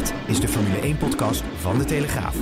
[0.00, 2.36] Dit is de Formule 1-podcast van De Telegraaf.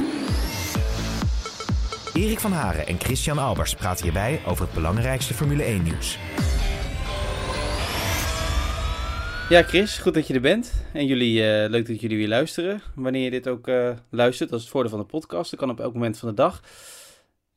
[2.15, 6.19] Erik van Haren en Christian Albers praten hierbij over het belangrijkste Formule 1-nieuws.
[9.49, 10.85] Ja, Chris, goed dat je er bent.
[10.93, 12.83] En jullie, uh, leuk dat jullie weer luisteren.
[12.95, 15.51] Wanneer je dit ook uh, luistert, dat is het voordeel van de podcast.
[15.51, 16.63] Dat kan op elk moment van de dag.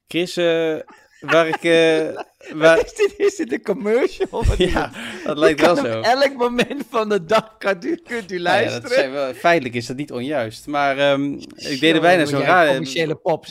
[0.08, 0.76] Chris, uh,
[1.22, 1.62] waar ik...
[2.62, 2.86] waar...
[2.86, 4.44] Is, dit, is dit een commercial?
[4.58, 4.92] ja,
[5.26, 6.02] dat lijkt wel zo.
[6.02, 9.04] Elk moment van de dag kunt u, kunt u luisteren.
[9.04, 10.68] Ja, wel, feitelijk is dat niet onjuist.
[10.68, 12.84] Maar um, ik deed er bijna zo'n radio,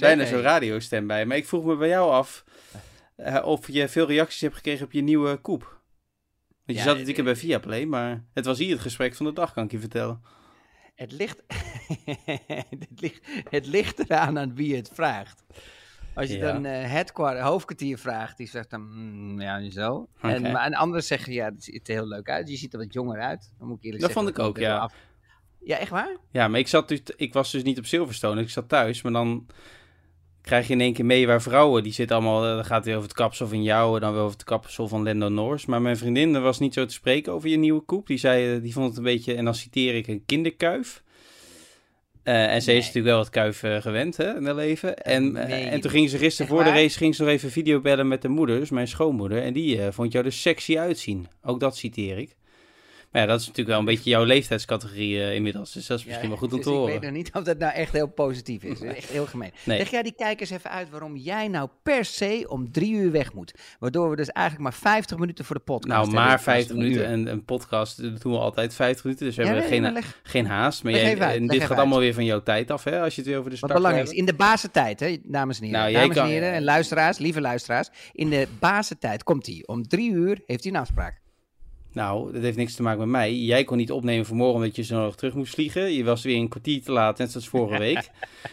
[0.00, 1.26] bijna zo'n radiostem bij.
[1.26, 2.44] Maar ik vroeg me bij jou af
[3.44, 5.78] of je veel reacties hebt gekregen op je nieuwe koep.
[6.64, 9.52] Want je zat natuurlijk bij Viaplay, maar het was hier het gesprek van de dag,
[9.52, 10.22] kan ik je vertellen.
[10.94, 11.42] Het ligt,
[12.80, 15.44] het ligt, het ligt eraan aan wie het vraagt.
[16.14, 20.08] Als je dan uh, headquarter, hoofdkwartier vraagt, die zegt dan, mm, ja, zo.
[20.16, 20.34] Okay.
[20.34, 22.48] En, maar een ander zegt, ja, het ziet er heel leuk uit.
[22.48, 23.52] Je ziet er wat jonger uit.
[23.58, 24.32] Dan moet ik eerlijk dat zeggen.
[24.32, 24.78] vond ik ook, ja.
[24.78, 24.94] Af.
[25.64, 26.16] Ja, echt waar?
[26.30, 29.02] Ja, maar ik, zat dus, ik was dus niet op Silverstone, ik zat thuis.
[29.02, 29.46] Maar dan
[30.40, 33.08] krijg je in één keer mee waar vrouwen, die zitten allemaal, dan gaat het over
[33.08, 35.66] het kapsel van jou, dan weer over het kapsel van Lando Norris.
[35.66, 38.06] Maar mijn vriendin was niet zo te spreken over je nieuwe koep.
[38.06, 41.02] Die zei, die vond het een beetje, en dan citeer ik, een kinderkuif.
[42.24, 42.78] Uh, en ze nee.
[42.78, 44.96] is natuurlijk wel wat kuif uh, gewend hè, in haar leven.
[44.96, 47.50] En, nee, uh, en toen ging ze gisteren voor de race ging ze nog even
[47.50, 49.42] videobellen met de moeders, mijn schoonmoeder.
[49.42, 51.26] En die vond jou er sexy uitzien.
[51.42, 52.36] Ook dat citeer ik.
[53.10, 55.72] Maar ja, dat is natuurlijk wel een beetje jouw leeftijdscategorie uh, inmiddels.
[55.72, 56.94] Dus dat is misschien ja, wel goed om dus te horen.
[56.94, 58.80] Ik weet nog niet of dat nou echt heel positief is.
[58.80, 59.50] echt heel gemeen.
[59.64, 59.78] Nee.
[59.78, 63.32] Leg jij die kijkers even uit waarom jij nou per se om drie uur weg
[63.32, 63.54] moet.
[63.78, 67.06] Waardoor we dus eigenlijk maar 50 minuten voor de podcast Nou, maar 50 minuten.
[67.06, 69.26] En een podcast dat doen we altijd 50 minuten.
[69.26, 70.82] Dus we ja, hebben nee, geen, leg, geen haast.
[70.82, 71.78] Maar jij, uit, en dit gaat uit.
[71.78, 73.00] allemaal weer van jouw tijd af, hè?
[73.00, 75.60] Als je het weer over de start Wat belangrijk is, in de basentijd, hè, dames
[75.60, 75.80] en heren.
[75.80, 77.88] Nou, dames en heren en luisteraars, lieve luisteraars.
[78.12, 79.62] In de basentijd komt hij.
[79.66, 81.20] Om drie uur heeft hij een afspraak.
[81.92, 83.34] Nou, dat heeft niks te maken met mij.
[83.34, 85.92] Jij kon niet opnemen vanmorgen omdat je zo nog terug moest vliegen.
[85.92, 88.10] Je was weer een kwartier te laat, net zoals vorige week.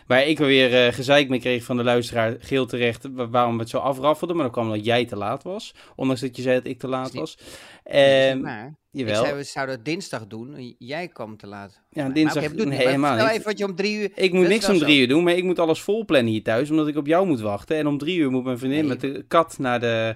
[0.08, 3.70] Waar ik weer uh, gezeik mee kreeg van de luisteraar, geel terecht, waarom we het
[3.70, 4.34] zo afraffelde.
[4.34, 5.76] Maar dan kwam omdat jij te laat was.
[5.96, 7.38] Ondanks dat je zei dat ik te laat was.
[7.92, 8.76] Um, maar.
[8.92, 9.22] Jawel.
[9.22, 10.76] Ik zei, we zouden het dinsdag doen.
[10.78, 11.82] Jij kwam te laat.
[11.90, 12.56] Ja, dinsdag.
[12.56, 13.30] Maar, helemaal niet.
[13.30, 14.12] even wat je om drie uur...
[14.16, 16.70] Ik moet niks om drie uur doen, maar ik moet alles vol plannen hier thuis.
[16.70, 17.78] Omdat ik op jou moet wachten.
[17.78, 18.88] En om drie uur moet mijn vriendin nee.
[18.88, 20.16] met de kat naar de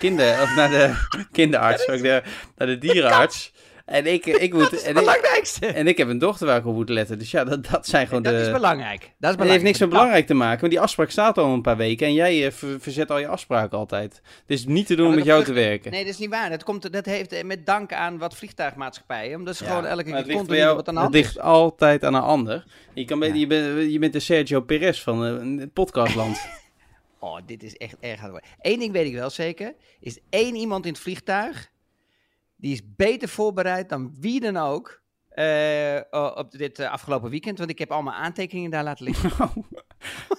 [0.00, 2.22] kinder, of naar de kinderarts, ook de,
[2.56, 3.52] naar de dierenarts.
[3.90, 4.62] En ik, ik moet.
[4.62, 5.66] Dat is het belangrijkste.
[5.66, 7.18] En ik heb een dochter waar ik op moet letten.
[7.18, 8.38] Dus ja, dat, dat zijn gewoon dat de.
[8.38, 9.00] Dat is belangrijk.
[9.00, 9.40] Dat is belangrijk.
[9.40, 10.60] Het heeft niks met belangrijk te maken.
[10.60, 12.06] Want die afspraak staat al een paar weken.
[12.06, 14.20] En jij uh, verzet al je afspraken altijd.
[14.46, 15.90] Dus niet te doen om met jou te werken.
[15.90, 16.50] Nee, dat is niet waar.
[16.50, 19.38] Dat, komt, dat heeft met dank aan wat vliegtuigmaatschappijen.
[19.38, 22.04] Omdat ze ja, gewoon elke keer continu jou, wat aan de hand Het ligt altijd
[22.04, 22.64] aan een ander.
[22.94, 23.34] Je, kan ja.
[23.34, 26.40] je, bent, je bent de Sergio Perez van het podcastland.
[27.20, 28.46] Oh, dit is echt erg hard.
[28.60, 29.74] Eén ding weet ik wel zeker.
[30.00, 31.70] Is één iemand in het vliegtuig.
[32.56, 34.98] Die is beter voorbereid dan wie dan ook.
[35.34, 36.00] Uh,
[36.34, 37.58] op dit uh, afgelopen weekend.
[37.58, 39.30] Want ik heb allemaal aantekeningen daar laten liggen.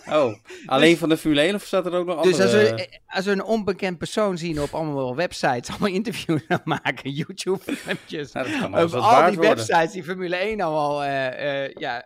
[0.06, 0.36] Oh, oh.
[0.66, 2.60] alleen dus, van de Formule 1 of staat er ook nog dus andere...
[2.60, 7.12] Dus als we, als we een onbekend persoon zien op allemaal websites, allemaal interviews maken,
[7.12, 8.32] YouTube-filmpjes.
[8.32, 9.56] Nou, over al die worden.
[9.56, 12.06] websites die Formule 1 allemaal, uh, ja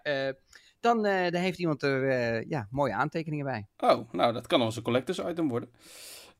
[0.85, 3.67] dan, uh, dan heeft iemand er uh, ja, mooie aantekeningen bij.
[3.77, 5.69] Oh, nou, dat kan onze collectors item worden.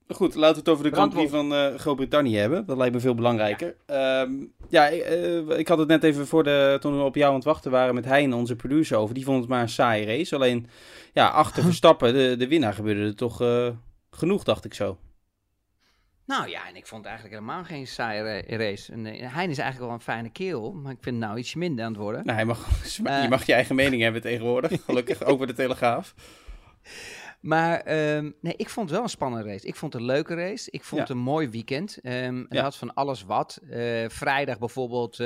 [0.08, 2.66] Goed, laten we het over de Grand Prix van uh, Groot-Brittannië hebben.
[2.66, 3.76] Dat lijkt me veel belangrijker.
[3.88, 5.04] Ja, um, ja ik,
[5.50, 7.96] ik, had het net even voor de, toen we op jou aan het wachten waren
[7.96, 9.16] met Hein, onze producer, over.
[9.16, 10.36] Die vond het maar een saaie race.
[10.36, 10.68] Alleen,
[11.14, 13.44] ja, achter Verstappen, de, de winnaar, gebeurde er toch
[14.10, 14.98] genoeg, dacht ik zo.
[16.26, 18.92] Nou ja, en ik vond het eigenlijk helemaal geen saaie race.
[18.92, 21.56] En, uh, Hein is eigenlijk wel een fijne kerel, maar ik vind het nou iets
[21.56, 22.26] minder aan het worden.
[22.26, 22.68] Nou, hij mag,
[23.04, 26.14] uh, je mag je eigen mening hebben tegenwoordig, gelukkig, ook bij de Telegraaf.
[27.40, 29.68] Maar um, nee, ik vond het wel een spannende race.
[29.68, 30.72] Ik vond het een leuke race.
[30.72, 31.08] Ik vond ja.
[31.08, 31.98] het een mooi weekend.
[32.04, 32.62] Um, het ja.
[32.62, 33.60] had van alles wat.
[33.64, 35.18] Uh, vrijdag bijvoorbeeld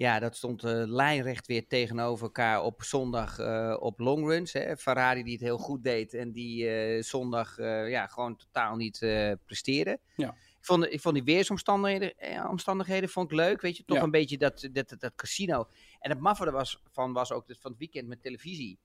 [0.00, 4.52] ja, dat stond uh, lijnrecht weer tegenover elkaar op zondag uh, op longruns.
[4.52, 4.76] Hè.
[4.76, 6.64] Ferrari die het heel goed deed en die
[6.96, 7.56] uh, zondag
[7.88, 8.98] ja, gewoon totaal niet
[9.44, 9.98] presteerde.
[10.16, 10.28] Ja.
[10.28, 12.14] Ik, vond, ik vond die weersomstandigheden
[12.48, 13.60] omstandigheden vond ik leuk.
[13.60, 14.02] Weet je, toch Ja.
[14.02, 15.68] een beetje dat, dat, dat, dat casino.
[15.98, 18.78] En het maffe er was, van was ook van het weekend met televisie.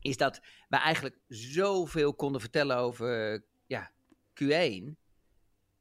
[0.00, 3.90] Is dat we eigenlijk zoveel konden vertellen over ja,
[4.42, 5.01] Q1.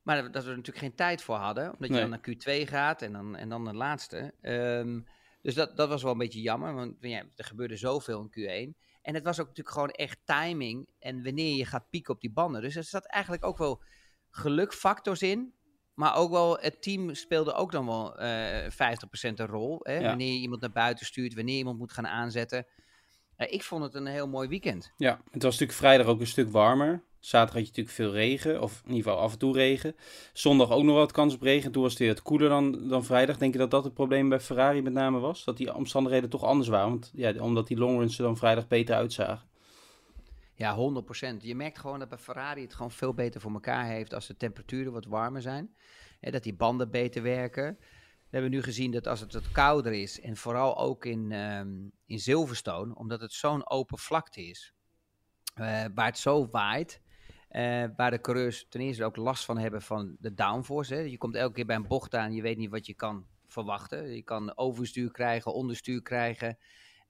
[0.01, 1.73] Maar dat we er natuurlijk geen tijd voor hadden.
[1.73, 4.33] Omdat je dan naar Q2 gaat en dan, en dan de laatste.
[4.41, 4.99] Ehm,
[5.41, 8.79] Dus dat, dat was wel een beetje jammer, want ja, er gebeurde zoveel in Q1.
[9.01, 12.31] En het was ook natuurlijk gewoon echt timing en wanneer je gaat pieken op die
[12.31, 12.61] banden.
[12.61, 13.81] Dus er zat eigenlijk ook wel
[14.29, 15.53] gelukfactors in.
[15.93, 18.69] Maar ook wel, het team speelde ook dan wel uh, 50%
[19.21, 19.79] een rol.
[19.83, 20.01] Hè?
[20.01, 22.65] Wanneer je iemand naar buiten stuurt, wanneer iemand moet gaan aanzetten.
[23.37, 24.91] Uh, ik vond het een heel mooi weekend.
[24.97, 27.03] Ja, het was natuurlijk vrijdag ook een stuk warmer.
[27.21, 29.95] Zaterdag had je natuurlijk veel regen, of in ieder geval af en toe regen.
[30.33, 31.71] Zondag ook nog wat kans op regen.
[31.71, 33.37] Toen was het weer het koeler dan, dan vrijdag.
[33.37, 35.43] Denk je dat dat het probleem bij Ferrari met name was?
[35.43, 36.89] Dat die omstandigheden toch anders waren?
[36.89, 39.49] Want, ja, omdat die longruns er dan vrijdag beter uitzagen.
[40.55, 41.37] Ja, 100%.
[41.41, 44.37] Je merkt gewoon dat bij Ferrari het gewoon veel beter voor elkaar heeft als de
[44.37, 45.75] temperaturen wat warmer zijn.
[46.19, 47.77] dat die banden beter werken.
[48.31, 51.91] We hebben nu gezien dat als het wat kouder is, en vooral ook in, um,
[52.05, 54.73] in Silverstone, omdat het zo'n open vlakte is,
[55.55, 57.01] uh, waar het zo waait,
[57.51, 60.93] uh, waar de coureurs ten eerste ook last van hebben van de downforce.
[60.93, 60.99] Hè.
[60.99, 64.15] Je komt elke keer bij een bocht aan, je weet niet wat je kan verwachten.
[64.15, 66.57] Je kan overstuur krijgen, onderstuur krijgen.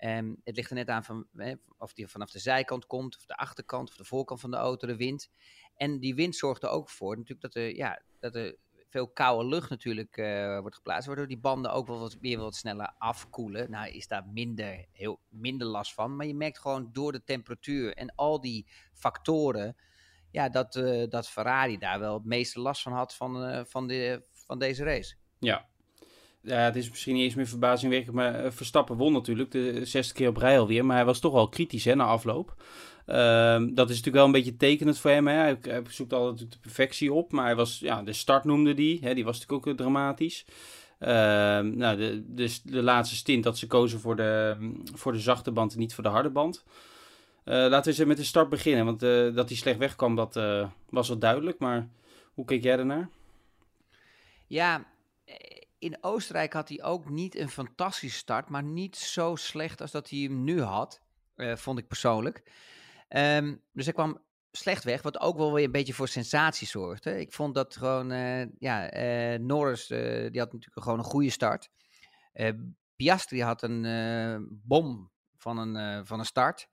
[0.03, 3.25] Um, het ligt er net aan van, hè, of die vanaf de zijkant komt, of
[3.25, 5.29] de achterkant, of de voorkant van de auto, de wind.
[5.75, 8.55] En die wind zorgt er ook voor natuurlijk dat er, ja, dat er
[8.89, 12.55] veel koude lucht natuurlijk uh, wordt geplaatst, waardoor die banden ook wel wat, weer wat
[12.55, 13.71] sneller afkoelen.
[13.71, 17.93] Nou is daar minder, heel, minder last van, maar je merkt gewoon door de temperatuur
[17.93, 19.75] en al die factoren,
[20.31, 23.87] ja, dat, uh, dat Ferrari daar wel het meeste last van had van, uh, van,
[23.87, 25.15] de, van deze race.
[25.39, 25.69] Ja,
[26.43, 30.27] ja, het is misschien niet eens meer verbazingwekkend, maar Verstappen won natuurlijk de zesde keer
[30.27, 30.85] op rij alweer.
[30.85, 32.55] Maar hij was toch wel kritisch hè, na afloop.
[33.05, 35.27] Um, dat is natuurlijk wel een beetje tekenend voor hem.
[35.27, 37.31] Hij, hij zoekt altijd de perfectie op.
[37.31, 38.99] Maar hij was, ja, de start noemde die.
[39.01, 40.45] Hè, die was natuurlijk ook dramatisch.
[40.99, 41.09] Uh,
[41.59, 44.57] nou, de, de, de, laatste stint dat ze kozen voor de,
[44.93, 46.63] voor de zachte band en niet voor de harde band.
[47.45, 48.85] Uh, laten we eens met de start beginnen.
[48.85, 51.59] Want uh, dat hij slecht wegkwam, dat uh, was wel duidelijk.
[51.59, 51.89] Maar
[52.33, 53.09] hoe keek jij ernaar?
[54.47, 54.85] Ja,
[55.79, 58.49] in Oostenrijk had hij ook niet een fantastische start.
[58.49, 61.01] Maar niet zo slecht als dat hij hem nu had.
[61.35, 62.43] vond ik persoonlijk.
[63.09, 64.21] Um, dus hij kwam
[64.51, 67.19] slecht weg, wat ook wel weer een beetje voor sensatie zorgde.
[67.19, 68.09] Ik vond dat gewoon,
[68.59, 68.89] ja,
[69.37, 71.69] Norris, die had natuurlijk gewoon een goede start.
[72.95, 76.67] Piastri had een bom van een, van een start.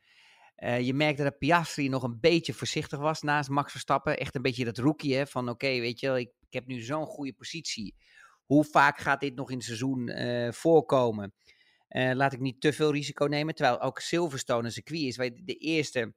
[0.80, 4.18] Je merkte dat Piastri nog een beetje voorzichtig was naast Max Verstappen.
[4.18, 7.06] Echt een beetje dat rookie, hè, van oké, weet je, ik, ik, heb nu zo'n
[7.06, 7.94] goede positie.
[8.44, 10.12] Hoe vaak gaat dit nog in het seizoen
[10.52, 11.34] voorkomen?
[11.88, 13.54] laat ik niet te veel risico nemen.
[13.54, 16.14] Terwijl ook Silverstone een circuit is, waar de eerste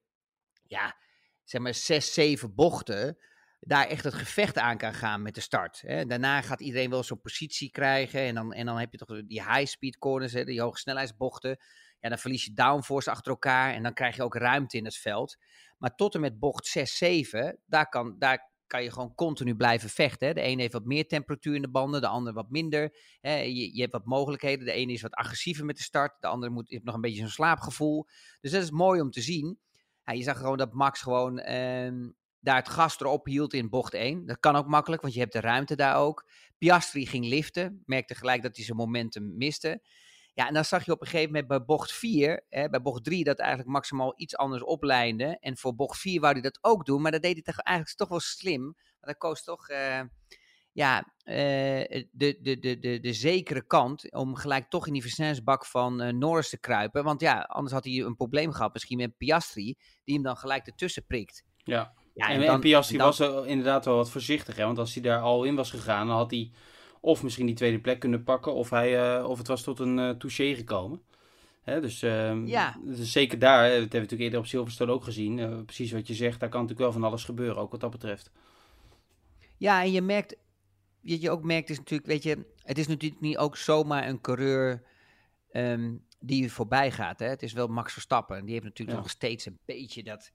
[0.71, 0.95] ja,
[1.43, 3.17] zeg maar zes, zeven bochten,
[3.59, 5.81] daar echt het gevecht aan kan gaan met de start.
[5.81, 6.05] Hè.
[6.05, 9.43] Daarna gaat iedereen wel zo'n positie krijgen en dan, en dan heb je toch die
[9.43, 11.57] high-speed corners, hè, die hoge snelheidsbochten.
[12.01, 14.97] Ja, dan verlies je downforce achter elkaar en dan krijg je ook ruimte in het
[14.97, 15.37] veld.
[15.77, 19.89] Maar tot en met bocht 6, 7, daar kan, daar kan je gewoon continu blijven
[19.89, 20.27] vechten.
[20.27, 20.33] Hè.
[20.33, 22.97] De ene heeft wat meer temperatuur in de banden, de andere wat minder.
[23.21, 23.35] Hè.
[23.35, 24.65] Je, je, hebt wat mogelijkheden.
[24.65, 27.19] De ene is wat agressiever met de start, de andere moet, heeft nog een beetje
[27.19, 28.07] zo'n slaapgevoel.
[28.41, 29.59] Dus dat is mooi om te zien
[30.05, 32.09] ja, je zag gewoon dat Max gewoon uh,
[32.39, 34.25] daar het gas erop hield in bocht 1.
[34.25, 36.29] Dat kan ook makkelijk, want je hebt de ruimte daar ook.
[36.57, 39.81] Piastri ging liften, merkte gelijk dat hij zijn momentum miste.
[40.33, 43.03] Ja, en dan zag je op een gegeven moment bij bocht 4, hè, bij bocht
[43.03, 45.37] 3, dat eigenlijk maximaal iets anders oplijnde.
[45.39, 47.97] En voor bocht 4 wou hij dat ook doen, maar dat deed hij toch eigenlijk
[47.97, 48.63] toch wel slim.
[48.63, 49.69] Want hij koos toch...
[49.69, 50.01] Uh,
[50.73, 51.35] ja, uh,
[52.11, 56.13] de, de, de, de, de zekere kant om gelijk toch in die versnellingsbak van uh,
[56.13, 57.03] Norris te kruipen.
[57.03, 60.67] Want ja, anders had hij een probleem gehad misschien met Piastri, die hem dan gelijk
[60.67, 61.43] ertussen prikt.
[61.57, 63.05] Ja, ja en, en, dan, Piastri dan...
[63.05, 64.55] was inderdaad wel wat voorzichtig.
[64.55, 64.65] Hè?
[64.65, 66.51] Want als hij daar al in was gegaan, dan had hij
[67.01, 69.97] of misschien die tweede plek kunnen pakken, of, hij, uh, of het was tot een
[69.97, 71.01] uh, touché gekomen.
[71.61, 72.77] Hè, dus, uh, ja.
[72.83, 75.65] dus zeker daar, dat hebben we natuurlijk eerder op Silverstone ook gezien.
[75.65, 78.31] precies wat je zegt, daar kan natuurlijk wel van alles gebeuren, ook wat dat betreft.
[79.57, 80.35] Ja, en je merkt
[81.01, 84.21] wat je ook merkt is natuurlijk, weet je, het is natuurlijk niet ook zomaar een
[84.21, 84.83] coureur
[85.53, 87.19] um, die voorbij gaat.
[87.19, 87.25] Hè?
[87.25, 88.37] Het is wel Max Verstappen.
[88.37, 90.31] En die heeft natuurlijk nog steeds een beetje dat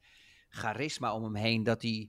[0.49, 2.09] charisma om hem heen, dat hij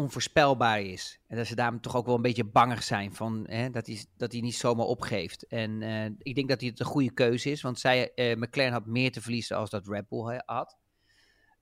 [0.00, 1.20] onvoorspelbaar is.
[1.26, 4.04] En dat ze daarom toch ook wel een beetje bangig zijn van hè, dat, hij,
[4.16, 5.46] dat hij niet zomaar opgeeft.
[5.46, 8.72] En uh, ik denk dat hij het een goede keuze is, want zij, uh, McLaren
[8.72, 10.76] had meer te verliezen als dat Red Bull had.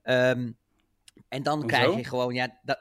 [0.03, 0.57] Um,
[1.27, 2.79] en dan krijg je gewoon, ja, dat,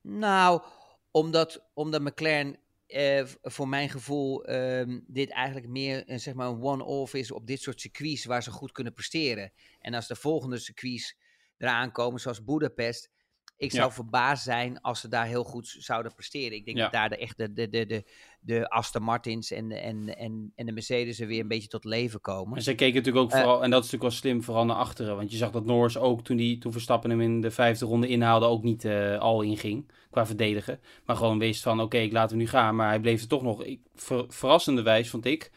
[0.00, 0.62] nou,
[1.10, 6.62] omdat, omdat McLaren eh, voor mijn gevoel eh, dit eigenlijk meer een, zeg maar een
[6.62, 9.52] one-off is op dit soort circuits waar ze goed kunnen presteren.
[9.80, 11.16] En als de volgende circuits
[11.58, 13.10] eraan komen, zoals Budapest,
[13.58, 16.56] ik zou verbaasd zijn als ze daar heel goed zouden presteren.
[16.56, 18.04] Ik denk dat daar de, echt de, de, de,
[18.40, 22.20] de, Aston Martins en, en, en, en de Mercedes er weer een beetje tot leven
[22.20, 22.56] komen.
[22.56, 24.76] En ze keken natuurlijk ook eh, vooral, en dat is natuurlijk wel slim, vooral naar
[24.76, 25.16] achteren.
[25.16, 28.08] Want je zag dat Norris ook, toen, die, toen Verstappen hem in de vijfde ronde
[28.08, 30.80] inhaalde, ook niet uh, al inging qua verdedigen.
[31.04, 32.76] Maar gewoon wees van, oké, ik laat hem nu gaan.
[32.76, 35.50] Maar hij bleef er toch nog, ik, ver, verrassende wijs vond ik,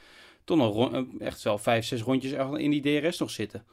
[0.44, 3.66] toch nog echt wel vijf, zes rondjes in die DRS nog zitten.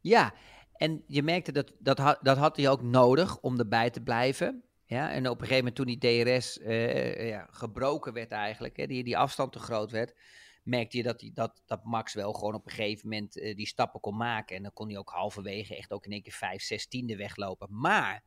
[0.00, 0.34] Ja,
[0.76, 4.64] en je merkte dat dat, had, dat had hij ook nodig om erbij te blijven.
[4.84, 8.86] Ja, en op een gegeven moment toen die DRS uh, ja, gebroken werd eigenlijk, hè,
[8.86, 10.14] die, die afstand te groot werd,
[10.62, 13.66] merkte je dat, die, dat, dat Max wel gewoon op een gegeven moment uh, die
[13.66, 14.56] stappen kon maken.
[14.56, 17.68] En dan kon hij ook halverwege echt ook in één keer 5, 6 tiende weglopen.
[17.70, 18.22] Maar,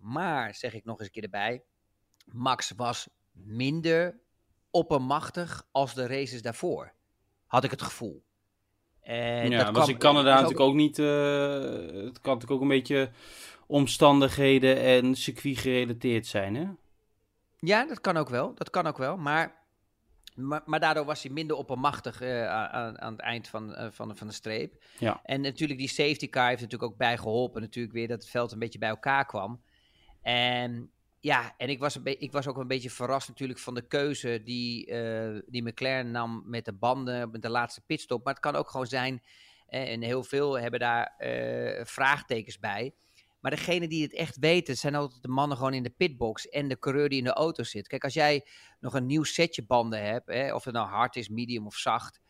[0.00, 1.62] maar, zeg ik nog eens een keer erbij,
[2.24, 4.20] Max was minder
[4.70, 6.94] oppermachtig als de races daarvoor.
[7.46, 8.24] Had ik het gevoel.
[9.04, 10.98] En ja, dat was in Canada natuurlijk ook, niet.
[10.98, 11.06] Uh,
[12.04, 13.10] het kan natuurlijk ook een beetje
[13.66, 16.66] omstandigheden en circuit gerelateerd zijn, hè?
[17.58, 18.54] Ja, dat kan ook wel.
[18.54, 19.16] Dat kan ook wel.
[19.16, 19.54] Maar,
[20.34, 24.16] maar, maar daardoor was hij minder oppermachtig uh, aan, aan het eind van, uh, van,
[24.16, 24.82] van de streep.
[24.98, 25.20] Ja.
[25.24, 27.60] En natuurlijk die safety car heeft natuurlijk ook bij geholpen.
[27.60, 29.62] Natuurlijk weer dat het veld een beetje bij elkaar kwam.
[30.22, 30.90] En
[31.24, 34.40] ja, en ik was, een ik was ook een beetje verrast natuurlijk van de keuze
[34.44, 38.24] die, uh, die McLaren nam met de banden, met de laatste pitstop.
[38.24, 39.22] Maar het kan ook gewoon zijn,
[39.66, 41.14] en heel veel hebben daar
[41.84, 42.94] vraagtekens bij
[43.44, 46.68] maar degene die het echt weten, zijn altijd de mannen gewoon in de pitbox en
[46.68, 47.88] de coureur die in de auto zit.
[47.88, 48.46] Kijk, als jij
[48.80, 52.20] nog een nieuw setje banden hebt, of het nou hard is, medium of zacht.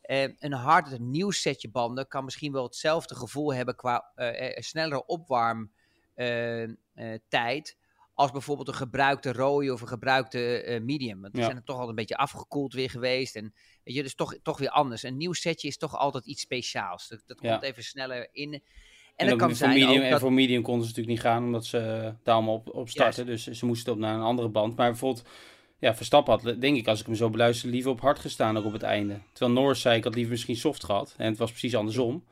[0.00, 5.06] Eh, een hard, nieuw setje banden kan misschien wel hetzelfde gevoel hebben qua uh, snellere
[5.06, 7.76] opwarmtijd.
[8.14, 11.20] Als bijvoorbeeld een gebruikte rode of een gebruikte medium.
[11.20, 13.36] Want die zijn er toch altijd een beetje afgekoeld weer geweest.
[13.36, 13.54] En
[13.84, 15.02] weet je, dus toch, toch weer anders.
[15.02, 17.08] Een nieuw setje is toch altijd iets speciaals.
[17.08, 18.62] Dat, dat komt even sneller in.
[19.16, 21.78] En, en, kan zijn medium, En voor medium konden ze natuurlijk niet gaan, omdat ze
[21.78, 21.84] uh,
[22.22, 23.26] daar allemaal op, op starten.
[23.26, 24.76] Dus ze moesten op naar een andere band.
[24.76, 25.28] Maar bijvoorbeeld,
[25.78, 28.64] ja, Verstappen had, denk ik, als ik hem zo beluister, liever op hard gestaan ook
[28.64, 29.20] op het einde.
[29.32, 31.14] Terwijl Norris zei, ik had liever misschien soft gehad.
[31.16, 32.24] En het was precies andersom.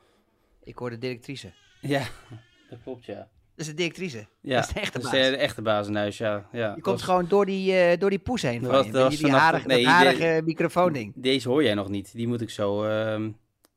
[0.63, 1.53] Ik hoorde directrice.
[1.81, 2.07] Ja,
[2.69, 3.29] dat klopt, ja.
[3.55, 4.27] Dat is de directrice.
[4.41, 5.11] Ja, dat is de echte baas.
[5.11, 6.47] Dat is de echte baas in huis, ja.
[6.51, 9.09] ja je komt gewoon door die, uh, door die poes heen van je.
[9.09, 11.13] die, die harige, nee, harige microfoon ding.
[11.15, 12.13] Deze hoor jij nog niet.
[12.13, 12.85] Die moet ik zo...
[12.85, 13.27] Uh,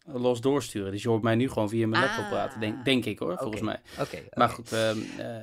[0.05, 0.93] los doorsturen.
[0.93, 2.85] Dus je hoort mij nu gewoon via mijn laptop praten, denk, ah.
[2.85, 3.81] denk ik hoor, volgens mij.
[4.01, 4.19] Oké.
[4.35, 4.91] Maar goed, uh,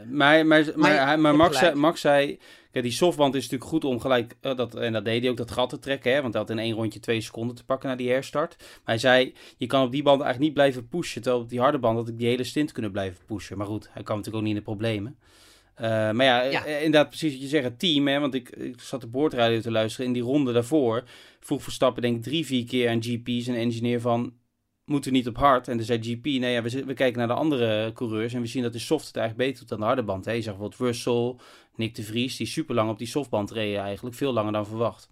[0.10, 2.40] maar, maar, maar, maar, Max, zei, Max zei,
[2.72, 5.38] kijk, die softband is natuurlijk goed om gelijk, uh, dat, en dat deed hij ook,
[5.38, 7.88] dat gat te trekken, hè, want hij had in één rondje twee seconden te pakken
[7.88, 8.56] naar die herstart.
[8.58, 11.60] Maar hij zei, je kan op die band eigenlijk niet blijven pushen, terwijl op die
[11.60, 13.58] harde band had ik die hele stint kunnen blijven pushen.
[13.58, 15.18] Maar goed, hij kwam natuurlijk ook niet in de problemen.
[15.82, 18.82] Uh, maar ja, ja, inderdaad, precies wat je zegt, het team, hè, want ik, ik
[18.82, 20.06] zat de boordradio te luisteren.
[20.06, 21.04] In die ronde daarvoor
[21.40, 24.34] vroeg Verstappen denk ik drie, vier keer aan GP's en engineer van
[24.92, 25.68] moeten we niet op hard.
[25.68, 28.48] En dan zei GP, nee, ja, we, we kijken naar de andere coureurs en we
[28.48, 30.26] zien dat de soft het eigenlijk beter doet dan de harde band.
[30.26, 30.32] Hè.
[30.32, 31.36] Je zag bijvoorbeeld Russell,
[31.76, 35.10] Nick de Vries, die super lang op die softband reden eigenlijk, veel langer dan verwacht.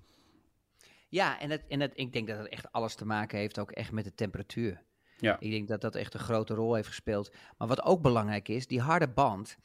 [1.10, 3.72] Ja, en, het, en het, ik denk dat het echt alles te maken heeft ook
[3.72, 4.84] echt met de temperatuur.
[5.18, 5.40] Ja.
[5.40, 7.34] Ik denk dat dat echt een grote rol heeft gespeeld.
[7.58, 9.58] Maar wat ook belangrijk is, die harde band.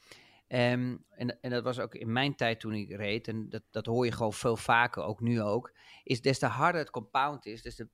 [0.47, 3.85] Um, en, en dat was ook in mijn tijd toen ik reed, en dat, dat
[3.85, 5.71] hoor je gewoon veel vaker, ook nu ook,
[6.03, 7.87] is des te harder het compound is, des te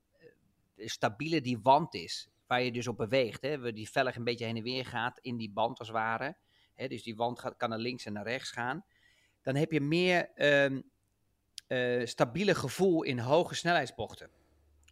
[0.84, 2.28] stabiele die wand is.
[2.46, 3.42] Waar je dus op beweegt.
[3.42, 6.36] Hè, die velg een beetje heen en weer gaat in die band als het ware.
[6.74, 8.84] Hè, dus die wand gaat, kan naar links en naar rechts gaan.
[9.42, 10.90] Dan heb je meer um,
[12.06, 14.30] stabiele gevoel in hoge snelheidsbochten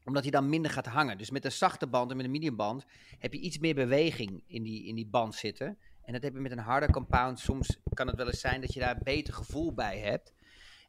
[0.04, 1.18] omdat hij dan minder gaat hangen.
[1.18, 2.84] Dus met een zachte band en met een mediumband
[3.18, 5.78] heb je iets meer beweging in die, in die band zitten.
[6.02, 7.38] En dat heb je met een harde compound.
[7.38, 10.32] Soms kan het wel eens zijn dat je daar een beter gevoel bij hebt.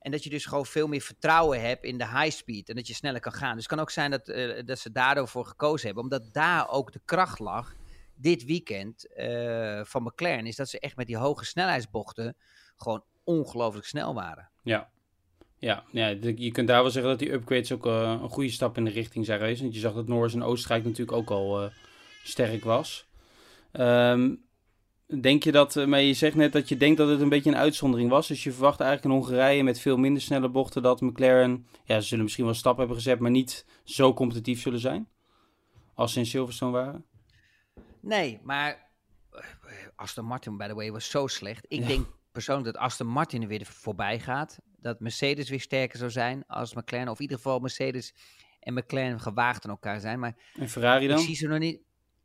[0.02, 2.70] En dat je dus gewoon veel meer vertrouwen hebt in de high speed.
[2.70, 3.54] En dat je sneller kan gaan.
[3.54, 6.04] Dus het kan ook zijn dat, uh, dat ze daardoor voor gekozen hebben.
[6.04, 7.76] Omdat daar ook de kracht lag.
[8.16, 10.46] Dit weekend uh, van McLaren.
[10.46, 12.36] Is dat ze echt met die hoge snelheidsbochten.
[12.76, 14.50] gewoon ongelooflijk snel waren.
[14.64, 14.90] Ja.
[15.58, 18.78] Ja, ja, je kunt daar wel zeggen dat die upgrades ook uh, een goede stap
[18.78, 19.62] in de richting zijn geweest.
[19.62, 21.72] Want je zag dat Norris en Oostenrijk natuurlijk ook al
[22.24, 23.08] sterk was.
[23.72, 24.44] Um,
[25.20, 27.50] Denk je dat, eh, maar je zegt net dat je denkt dat het een beetje
[27.50, 28.28] een uitzondering was.
[28.28, 32.08] Dus je verwacht eigenlijk in Hongarije met veel minder snelle bochten dat McLaren, ja, ze
[32.08, 35.08] zullen misschien wel stappen hebben gezet, maar niet zo competitief zullen zijn
[35.94, 37.06] als ze in Silverstone waren?
[38.00, 38.90] Nee, maar
[39.32, 39.44] eh,
[39.96, 41.66] Aston Martin, by the way, was zo slecht.
[41.68, 44.60] Ik denk persoonlijk dat Aston Martin er weer voorbij gaat.
[44.78, 47.08] Dat Mercedes weer sterker zou zijn als McLaren.
[47.10, 48.14] Of in ieder geval Mercedes
[48.60, 50.20] en McLaren gewaagd aan elkaar zijn.
[50.20, 51.20] Maar en Ferrari dan?
[51.20, 51.80] Ik zie ze nog niet.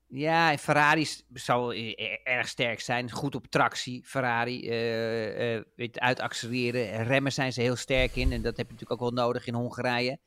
[0.09, 1.77] Ja, Ferrari zou
[2.23, 3.11] erg sterk zijn.
[3.11, 4.71] Goed op tractie, Ferrari.
[5.77, 7.05] Uh, uitaccelereren.
[7.05, 8.33] Remmen zijn ze heel sterk in.
[8.33, 10.19] En dat heb je natuurlijk ook wel nodig in Hongarije.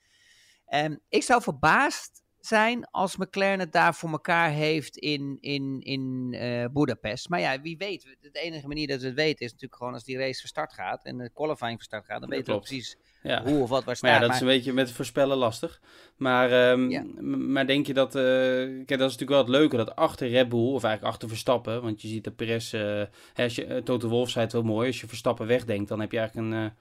[0.74, 6.34] Um, ik zou verbaasd zijn als McLaren het daar voor elkaar heeft in, in, in
[6.34, 7.30] uh, Budapest.
[7.30, 8.18] Maar ja, wie weet.
[8.22, 10.74] De enige manier dat we het weten is natuurlijk gewoon als die race van start
[10.74, 11.06] gaat.
[11.06, 12.20] En de qualifying van start gaat.
[12.20, 13.44] Dan weten we precies ja.
[13.44, 14.12] hoe of wat waar staat.
[14.12, 15.82] Maar ja, dat is een beetje met voorspellen lastig.
[16.18, 18.16] Maar, um, maar denk je dat...
[18.16, 21.30] Uh, kijk, dat is natuurlijk wel het leuke, dat achter Red Bull, of eigenlijk achter
[21.30, 22.74] Verstappen, want je ziet de Perez...
[22.74, 23.04] Uh,
[23.36, 26.12] als je, uh, Toto Wolff zei het wel mooi, als je Verstappen wegdenkt, dan heb
[26.12, 26.72] je eigenlijk een,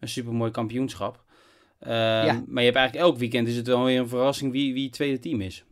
[0.00, 1.24] een supermooi kampioenschap.
[1.80, 2.44] Ja.
[2.46, 4.92] Maar je hebt eigenlijk elk weekend is het wel weer een verrassing wie, wie het
[4.92, 5.64] tweede team is.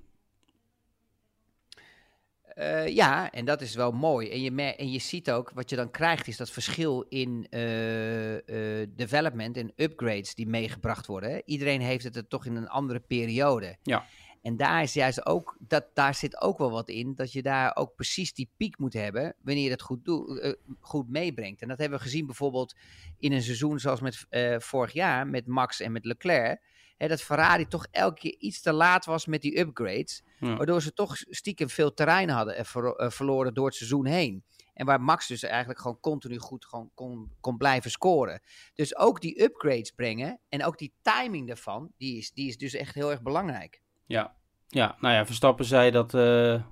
[2.58, 4.30] Uh, ja, en dat is wel mooi.
[4.30, 8.32] En je, en je ziet ook, wat je dan krijgt, is dat verschil in uh,
[8.32, 11.42] uh, development en upgrades die meegebracht worden.
[11.44, 13.76] Iedereen heeft het er toch in een andere periode.
[13.82, 14.04] Ja.
[14.42, 17.76] En daar is juist ook, dat, daar zit ook wel wat in, dat je daar
[17.76, 21.62] ook precies die piek moet hebben wanneer je het goed, doe, goed meebrengt.
[21.62, 22.76] En dat hebben we gezien bijvoorbeeld
[23.18, 24.26] in een seizoen zoals met
[24.58, 26.60] vorig jaar, met Max en met Leclerc
[26.98, 30.22] hè, dat Ferrari toch elke keer iets te laat was met die upgrades.
[30.38, 34.44] Waardoor ze toch stiekem veel terrein hadden en eh, verloren door het seizoen heen.
[34.74, 38.40] En waar Max dus eigenlijk gewoon continu goed gewoon kon, kon blijven scoren.
[38.74, 42.74] Dus ook die upgrades brengen en ook die timing daarvan, die is, die is dus
[42.74, 43.80] echt heel erg belangrijk.
[44.08, 44.34] Ja,
[44.68, 46.62] ja nou ja, Verstappen zei dat, uh,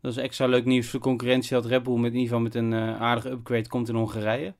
[0.00, 2.40] dat is extra leuk nieuws voor de concurrentie, dat Red Bull met, in ieder geval
[2.42, 4.54] met een uh, aardige upgrade komt in Hongarije.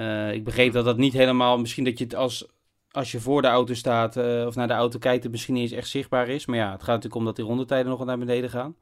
[0.00, 2.52] Uh, ik begreep dat dat niet helemaal, misschien dat je het als
[2.90, 5.72] als je voor de auto staat of naar de auto kijkt, het misschien niet eens
[5.72, 6.46] echt zichtbaar is.
[6.46, 8.76] Maar ja, het gaat natuurlijk om dat die rondetijden nog wat naar beneden gaan.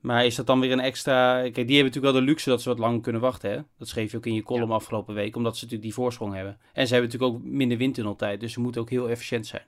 [0.00, 1.40] Maar is dat dan weer een extra...
[1.40, 3.50] Kijk, die hebben natuurlijk wel de luxe dat ze wat lang kunnen wachten.
[3.50, 3.60] Hè?
[3.78, 6.58] Dat schreef je ook in je column afgelopen week, omdat ze natuurlijk die voorsprong hebben.
[6.72, 9.64] En ze hebben natuurlijk ook minder windtunneltijd, dus ze moeten ook heel efficiënt zijn.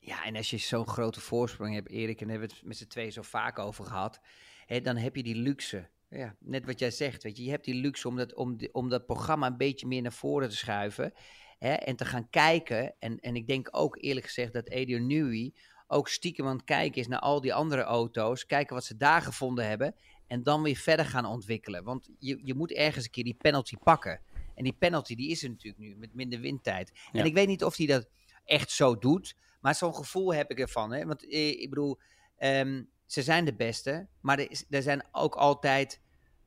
[0.00, 2.76] Ja, en als je zo'n grote voorsprong hebt, Erik, en daar hebben we het met
[2.76, 4.20] z'n twee zo vaak over gehad,
[4.66, 5.88] hè, dan heb je die luxe.
[6.08, 8.88] Ja, net wat jij zegt, weet je, je hebt die luxe om dat, om, om
[8.88, 11.12] dat programma een beetje meer naar voren te schuiven.
[11.58, 12.94] Hè, en te gaan kijken.
[12.98, 15.52] En, en ik denk ook eerlijk gezegd dat Adrian Newey
[15.86, 18.46] ook stiekem aan het kijken is naar al die andere auto's.
[18.46, 19.94] Kijken wat ze daar gevonden hebben.
[20.26, 21.84] En dan weer verder gaan ontwikkelen.
[21.84, 24.20] Want je, je moet ergens een keer die penalty pakken.
[24.54, 26.92] En die penalty die is er natuurlijk nu met minder windtijd.
[27.12, 28.08] En ik weet niet of hij dat
[28.44, 29.36] echt zo doet.
[29.60, 30.92] Maar zo'n gevoel heb ik ervan.
[30.92, 31.06] Hè?
[31.06, 31.98] Want eh, ik bedoel,
[32.38, 34.08] um, ze zijn de beste.
[34.20, 36.00] Maar er, er zijn ook altijd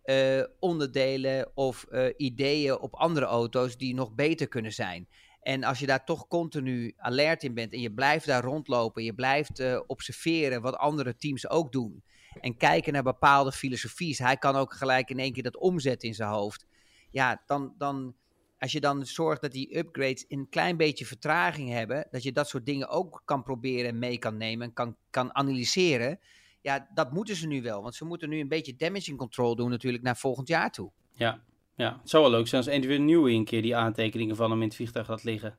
[0.05, 5.08] uh, onderdelen of uh, ideeën op andere auto's die nog beter kunnen zijn.
[5.41, 9.13] En als je daar toch continu alert in bent en je blijft daar rondlopen, je
[9.13, 12.03] blijft observeren wat andere teams ook doen.
[12.41, 14.20] En kijken naar bepaalde filosofies.
[14.20, 16.66] Hij kan ook gelijk in één keer dat omzetten in zijn hoofd.
[17.11, 18.16] Ja, dan, dan,
[18.63, 22.47] als je dan zorgt dat die upgrades een klein beetje vertraging hebben, dat je dat
[22.47, 26.19] soort dingen ook kan proberen en mee kan nemen en kan, kan analyseren
[26.63, 27.81] ja, dat moeten ze nu wel.
[27.81, 30.91] Want ze moeten nu een beetje damaging control doen natuurlijk naar volgend jaar toe.
[31.11, 31.43] Ja,
[31.75, 31.97] ja.
[32.01, 34.67] het zou wel leuk zijn als Edwin Nieuwe een keer die aantekeningen van hem in
[34.67, 35.57] het vliegtuig gaat liggen.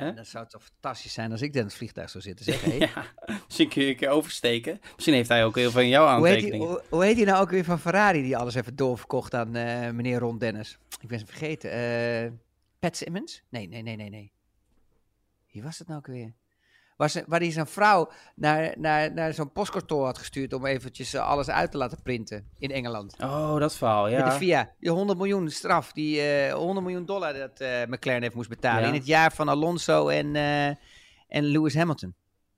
[0.00, 2.44] Ja, dat zou toch fantastisch zijn als ik in het vliegtuig zou zitten.
[2.44, 2.78] Zeg, hey.
[2.78, 3.04] ja,
[3.46, 4.80] misschien kun je een keer oversteken.
[4.94, 6.58] Misschien heeft hij ook heel van jouw aantekeningen.
[6.58, 9.34] Hoe heet, hij, hoe, heet hij nou ook weer van Ferrari die alles even doorverkocht
[9.34, 10.78] aan uh, meneer Ron Dennis?
[11.00, 11.70] Ik ben ze vergeten.
[12.24, 12.30] Uh,
[12.78, 13.42] Pat Simmons?
[13.48, 14.32] Nee, nee, nee, nee, nee.
[15.52, 16.32] Wie was het nou ook weer?
[17.02, 21.14] Waar, ze, waar hij zijn vrouw naar, naar, naar zo'n postkantoor had gestuurd om eventjes
[21.14, 23.14] eh, alles uit te laten printen in Engeland.
[23.18, 24.24] Oh, dat verhaal, ja.
[24.24, 27.68] Met de VIA, die 100 miljoen straf, die uh, eh, 100 miljoen dollar dat uh,
[27.88, 30.36] McLaren heeft moest betalen in het jaar van Alonso en,
[31.28, 32.14] en Lewis Hamilton.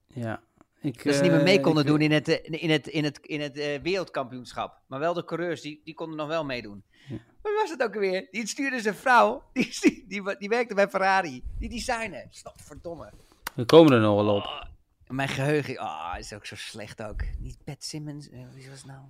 [0.07, 0.43] Ja.
[0.81, 3.41] Ik, dat ze niet meer mee konden doen in het, in het, in het, in
[3.41, 4.81] het wereldkampioenschap.
[4.87, 6.85] Maar wel de coureurs, die, die konden nog wel meedoen.
[7.09, 7.17] Ja.
[7.43, 8.29] Wat was het ook weer?
[8.31, 11.43] Die stuurde zijn vrouw, die, die, die, die werkte bij Ferrari.
[11.59, 13.13] Die designer, stop verdomme.
[13.55, 14.45] We komen er nog wel op.
[14.45, 14.62] Oh,
[15.07, 17.21] mijn geheugen oh, is ook zo slecht ook.
[17.38, 19.01] Niet Pat Simmons, uh, wie was het nou?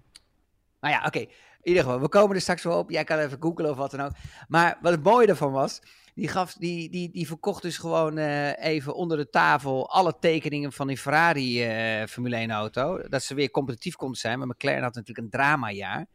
[0.80, 1.18] Nou ja, oké.
[1.18, 1.28] In
[1.62, 2.90] ieder geval, we komen er straks wel op.
[2.90, 4.12] Jij kan even googlen of wat dan ook.
[4.48, 5.80] Maar wat het mooie ervan was,
[6.14, 10.72] die, gaf, die, die, die verkocht dus gewoon uh, even onder de tafel alle tekeningen
[10.72, 11.66] van die Ferrari
[12.00, 13.08] uh, Formule 1 auto.
[13.08, 14.38] Dat ze weer competitief konden zijn.
[14.38, 16.06] Maar McLaren had natuurlijk een dramajaar.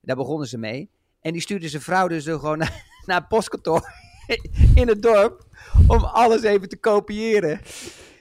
[0.00, 0.90] Daar begonnen ze mee.
[1.20, 3.92] En die stuurde zijn vrouw dus gewoon naar, naar het postkantoor
[4.74, 5.46] in het dorp
[5.86, 7.60] om alles even te kopiëren.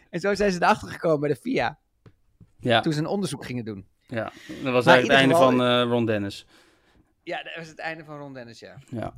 [0.10, 1.80] En zo zijn ze erachter gekomen bij de FIA.
[2.60, 2.82] Ja.
[2.82, 3.86] Toen ze een onderzoek gingen doen.
[4.08, 4.32] Ja,
[4.64, 6.46] dat was eigenlijk het einde van uh, Ron Dennis.
[7.24, 8.78] Ja, dat was het einde van Ron Dennis, ja.
[8.90, 9.14] Ja.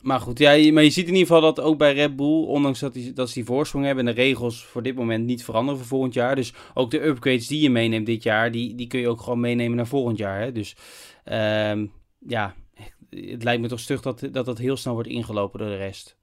[0.00, 2.80] Maar goed, ja, maar je ziet in ieder geval dat ook bij Red Bull, ondanks
[2.80, 5.78] dat, die, dat ze die voorsprong hebben en de regels voor dit moment niet veranderen
[5.78, 6.34] voor volgend jaar.
[6.34, 9.40] Dus ook de upgrades die je meeneemt dit jaar, die, die kun je ook gewoon
[9.40, 10.40] meenemen naar volgend jaar.
[10.40, 10.52] Hè?
[10.52, 10.76] Dus
[11.24, 12.54] um, ja,
[13.10, 16.16] het lijkt me toch stug dat, dat dat heel snel wordt ingelopen door de rest.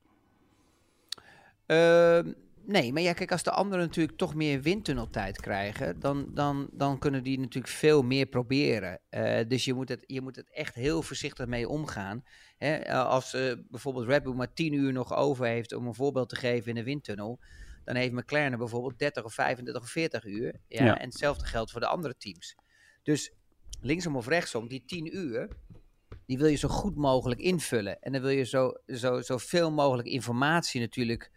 [1.74, 2.34] Uh,
[2.66, 7.00] nee, maar ja, kijk, als de anderen natuurlijk toch meer windtunneltijd krijgen, dan, dan, dan
[7.00, 9.00] kunnen die natuurlijk veel meer proberen.
[9.10, 12.24] Uh, dus je moet, het, je moet het echt heel voorzichtig mee omgaan.
[12.58, 12.94] Hè?
[12.94, 16.36] Als uh, bijvoorbeeld Red Bull maar 10 uur nog over heeft om een voorbeeld te
[16.36, 17.40] geven in de windtunnel,
[17.84, 20.56] dan heeft McLaren bijvoorbeeld 30 of 35 of 40 uur.
[20.68, 20.86] Ja?
[20.86, 20.98] ja.
[20.98, 22.56] En hetzelfde geldt voor de andere teams.
[23.04, 23.34] Dus
[23.82, 25.48] linksom of rechtsom, die 10 uur,
[26.26, 28.02] die wil je zo goed mogelijk invullen.
[28.02, 31.32] En dan wil je zo, zo, zoveel mogelijk informatie natuurlijk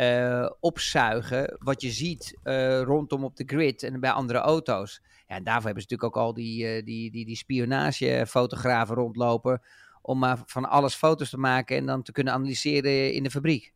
[0.00, 1.56] uh, opzuigen.
[1.58, 5.00] Wat je ziet uh, rondom op de grid en bij andere auto's.
[5.28, 9.62] Ja, en daarvoor hebben ze natuurlijk ook al die, uh, die, die, die spionagefotografen rondlopen.
[10.02, 13.74] Om maar van alles foto's te maken en dan te kunnen analyseren in de fabriek.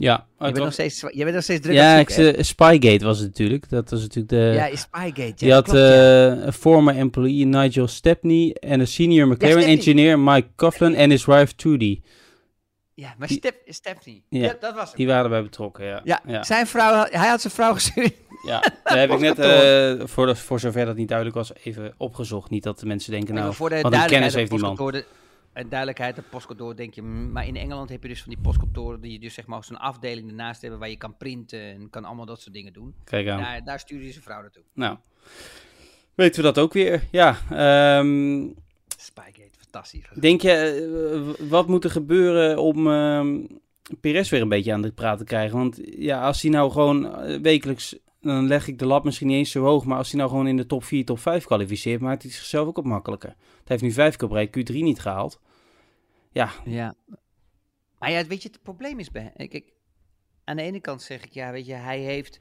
[0.00, 3.26] Ja, je, bent nog steeds, je bent nog steeds druk ja, ik, Spygate was het
[3.26, 3.68] natuurlijk.
[3.68, 4.52] Dat was natuurlijk de...
[4.54, 5.20] Ja, Spygate.
[5.26, 6.36] Ja, die had klopt, ja.
[6.36, 11.24] uh, een former employee Nigel Stepney en een senior McLaren engineer Mike Coughlin en his
[11.24, 12.00] wife Trudy.
[13.00, 14.24] Ja, maar Step, Stephanie.
[14.28, 14.96] Ja, Ja, dat was hem.
[14.96, 16.00] Die waren erbij betrokken, ja.
[16.04, 16.42] Ja, ja.
[16.42, 18.12] Zijn vrouw, hij had zijn vrouw gestuurd.
[18.46, 21.94] Ja, daar heb ik net, eh, voor, de, voor zover dat niet duidelijk was, even
[21.96, 22.50] opgezocht.
[22.50, 24.76] Niet dat de mensen denken, nou, voor de wat een kennis duidelijkheid, heeft die man.
[24.76, 25.00] postkantoor,
[25.52, 28.32] de- een duidelijkheid, een postkantoor denk je, mm, maar in Engeland heb je dus van
[28.32, 31.60] die postkantoren die je dus zeg maar zo'n afdeling ernaast hebben waar je kan printen
[31.60, 32.94] en kan allemaal dat soort dingen doen.
[33.04, 33.40] Kijk aan.
[33.42, 34.62] Daar, daar stuurde hij zijn vrouw naartoe.
[34.74, 34.96] Nou,
[36.14, 37.02] weten we dat ook weer.
[37.10, 38.46] Ja, ehm,
[39.00, 40.10] Spygate, fantastisch.
[40.14, 40.52] denk je,
[41.38, 43.46] eh, wat moet er gebeuren om ehm
[44.00, 45.58] Perez weer een beetje aan de praat te krijgen?
[45.58, 49.36] Want ja, als hij nou gewoon eh, wekelijks, dan leg ik de lat misschien niet
[49.36, 52.00] eens zo hoog, maar als hij nou gewoon in de top 4, top 5 kwalificeert,
[52.00, 53.28] maakt hij het zichzelf ook op makkelijker.
[53.28, 55.40] Hij heeft nu vijf keer op rij Q3 niet gehaald.
[56.30, 56.94] Ja, Ja.
[57.98, 59.72] Maar ja, weet je, het probleem is bij ik, ik,
[60.44, 62.40] aan de ene kant zeg ik, ja, weet je, hij heeft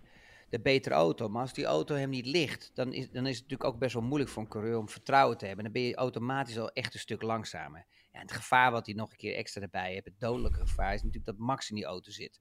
[0.50, 1.30] de betere auto.
[1.30, 3.94] Maar als die auto hem niet ligt, dan is, dan is het natuurlijk ook best
[3.94, 5.64] wel moeilijk voor een coureur om vertrouwen te hebben.
[5.64, 7.86] Dan ben je automatisch al echt een stuk langzamer.
[8.12, 11.04] En het gevaar wat hij nog een keer extra erbij heeft, het dodelijke gevaar, is
[11.04, 12.40] natuurlijk dat Max in die auto zit.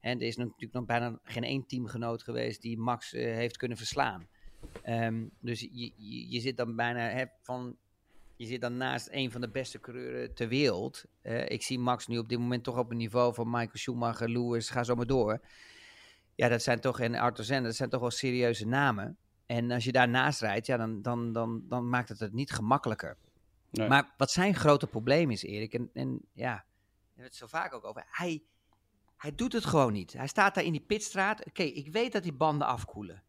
[0.00, 3.76] En er is natuurlijk nog bijna geen één teamgenoot geweest die Max eh, heeft kunnen
[3.76, 4.28] verslaan.
[4.82, 5.92] Ehm, dus je,
[6.28, 7.76] je, zit dan bijna van
[8.36, 11.04] je zit dan naast een van de beste coureuren ter wereld.
[11.20, 14.28] Eh, ik zie Max nu op dit moment toch op een niveau van Michael Schumacher,
[14.28, 15.40] Lewis, ga zo maar door.
[16.36, 19.16] Ja, dat zijn toch, en Arthur Senna, dat zijn toch wel serieuze namen.
[19.46, 23.16] En als je daarnaast rijdt, ja, dan, dan, dan, dan maakt het het niet gemakkelijker.
[23.70, 23.88] Nee.
[23.88, 26.64] Maar wat zijn grote probleem is, Erik, en, en ja,
[27.14, 28.42] we hebben het zo vaak ook over, hij,
[29.16, 30.12] hij doet het gewoon niet.
[30.12, 31.46] Hij staat daar in die pitstraat.
[31.46, 33.22] Oké, ik weet dat die banden afkoelen.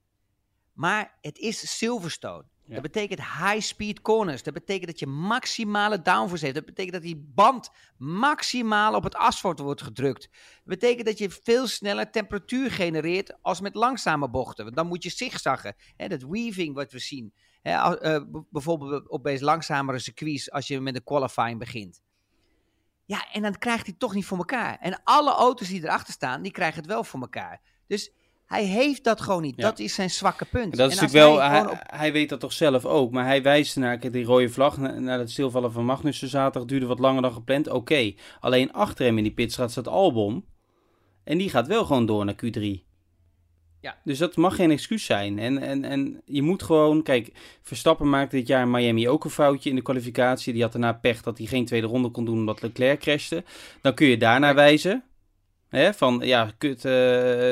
[0.73, 2.45] Maar het is Silverstone.
[2.67, 4.43] Dat betekent high speed corners.
[4.43, 6.55] Dat betekent dat je maximale downforce heeft.
[6.55, 10.21] Dat betekent dat die band maximaal op het asfalt wordt gedrukt.
[10.21, 14.63] Dat betekent dat je veel sneller temperatuur genereert als met langzame bochten.
[14.63, 15.75] Want dan moet je zigzaggen.
[15.95, 17.33] Hè, dat weaving wat we zien.
[17.61, 22.01] Eh, bijvoorbeeld op deze langzamere circuits als je met de qualifying begint.
[23.05, 24.77] Ja, en dan krijgt hij toch niet voor elkaar.
[24.79, 27.61] En alle auto's die erachter staan, die krijgen het wel voor elkaar.
[27.87, 28.11] Dus
[28.45, 29.55] hij heeft dat gewoon niet.
[29.57, 29.63] Ja.
[29.63, 30.75] Dat is zijn zwakke punt.
[30.77, 33.11] Dat is En natuurlijk wel, hij hij, gewoon op- hij weet dat toch zelf ook,
[33.11, 36.85] maar hij wijst naar die rode vlag, na- naar het stilvallen van Magnussen zaterdag, duurde
[36.85, 38.13] wat langer dan gepland, oké.
[38.39, 40.45] Alleen achter hem in die pitstraat staat Albon,
[41.23, 42.83] en die gaat wel gewoon door naar Q3.
[43.81, 43.97] Ja.
[44.03, 45.39] Dus dat mag geen excuus zijn.
[45.39, 47.31] En, en, en je moet gewoon, kijk,
[47.61, 50.53] Verstappen maakte dit jaar in Miami ook een foutje in de kwalificatie.
[50.53, 53.43] Die had daarna pech dat hij geen tweede ronde kon doen omdat Leclerc crashte.
[53.81, 55.03] Dan kun je daarnaar wijzen.
[55.75, 56.91] Hè, van ja, kut, eh,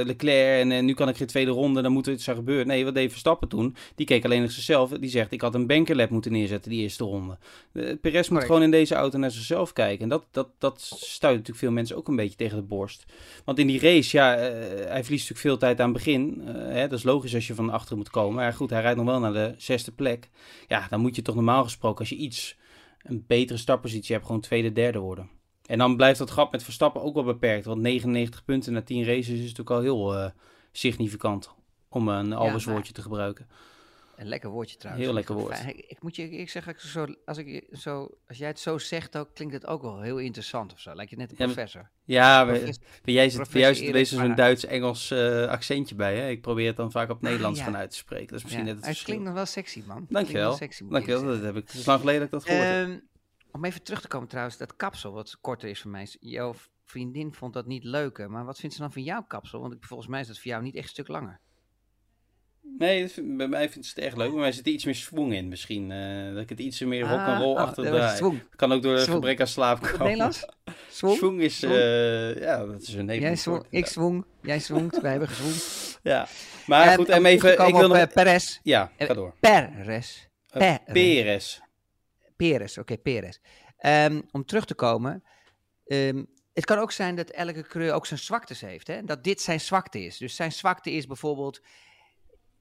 [0.06, 2.68] Leclerc en eh, nu kan ik geen tweede ronde, dan moet er iets aan gebeuren.
[2.68, 3.76] Nee, wat deed Verstappen toen?
[3.96, 4.90] Die keek alleen naar zichzelf.
[4.90, 7.38] Die zegt, ik had een bankerlap moeten neerzetten die eerste ronde.
[7.74, 10.04] Uh, Perez moet gewoon in deze auto naar zichzelf kijken.
[10.04, 13.06] En dat, dat, dat stuit natuurlijk veel mensen ook een beetje tegen de borst.
[13.46, 16.42] Want in die race, ja, hij verliest natuurlijk veel tijd aan het begin.
[16.46, 18.36] Hè, dat is logisch als je van achteren moet komen.
[18.36, 20.30] Maar goed, hij rijdt nog wel naar de zesde plek.
[20.68, 22.58] Ja, dan moet je toch normaal gesproken, als je iets,
[23.02, 25.30] een betere startpositie hebt, gewoon tweede, derde worden.
[25.74, 27.66] En dan blijft dat gat met Verstappen ook wel beperkt.
[27.66, 30.30] Want 99 punten na 10 races is natuurlijk al heel eh,
[30.72, 31.50] significant.
[31.90, 33.48] Om een Albers woordje te gebruiken.
[34.16, 35.06] Een lekker woordje trouwens.
[35.06, 35.66] Heel lekker woord.
[35.68, 38.78] Ik, ik moet je ik zeg, ik zo, als, ik zo, als jij het zo
[38.78, 40.96] zegt, ook, klinkt het ook wel heel interessant of zo.
[40.96, 41.90] Lijkt je net een Ja, maar- professor.
[42.04, 44.44] Ja, bij, jij zit, Erik meestal zo'n Parra.
[44.44, 46.18] Duits-Engels eh, accentje bij.
[46.18, 46.30] Hè?
[46.30, 47.66] Ik probeer het dan vaak op Nederlands ja.
[47.66, 48.28] gaan uit te spreken.
[48.28, 50.06] Dat is misschien Ja, net het het klinkt nog wel sexy, man.
[50.10, 50.60] Dankjewel.
[50.90, 51.68] Dankjewel, dat heb ik.
[51.68, 53.02] Het is lang geleden dat ik dat gehoord heb.
[53.54, 56.08] Om even terug te komen trouwens, dat kapsel wat korter is voor mij.
[56.20, 59.60] Jouw vriendin vond dat niet leuker, maar wat vindt ze dan van jouw kapsel?
[59.62, 61.40] Want ik, volgens mij is dat voor jou niet echt een stuk langer.
[62.78, 64.32] Nee, vind- bij mij vindt ze het echt leuk.
[64.32, 65.92] Maar mij zit er iets meer swing in misschien.
[65.92, 68.42] eh, dat ik het iets meer rock and roll Ah, achter draai.
[68.56, 70.00] Kan ook door een gebrek aan slaap komen.
[70.04, 70.46] Nederlands?
[70.90, 71.18] Swung?
[71.18, 75.12] Swing is, eh, ja, dat is een Jij Nederlands woord, ik swung, jij swungt, wij
[75.12, 75.82] hebben gezwongd.
[76.04, 76.28] Ja,
[76.68, 77.98] maar goed, en even, ik wil nog...
[77.98, 78.60] Uh, Perez.
[78.64, 79.34] ja, eh, ga door.
[79.40, 80.26] Perez.
[80.58, 81.60] Uh, Perez.
[82.50, 83.38] Perez, oké, Perez.
[83.78, 85.24] Ehm, om terug te komen.
[85.86, 88.88] ehm, het kan ook zijn dat elke coureur ook zijn zwaktes heeft.
[88.88, 89.04] Hè?
[89.04, 90.18] Dat dit zijn zwakte is.
[90.18, 91.62] Dus zijn zwakte is bijvoorbeeld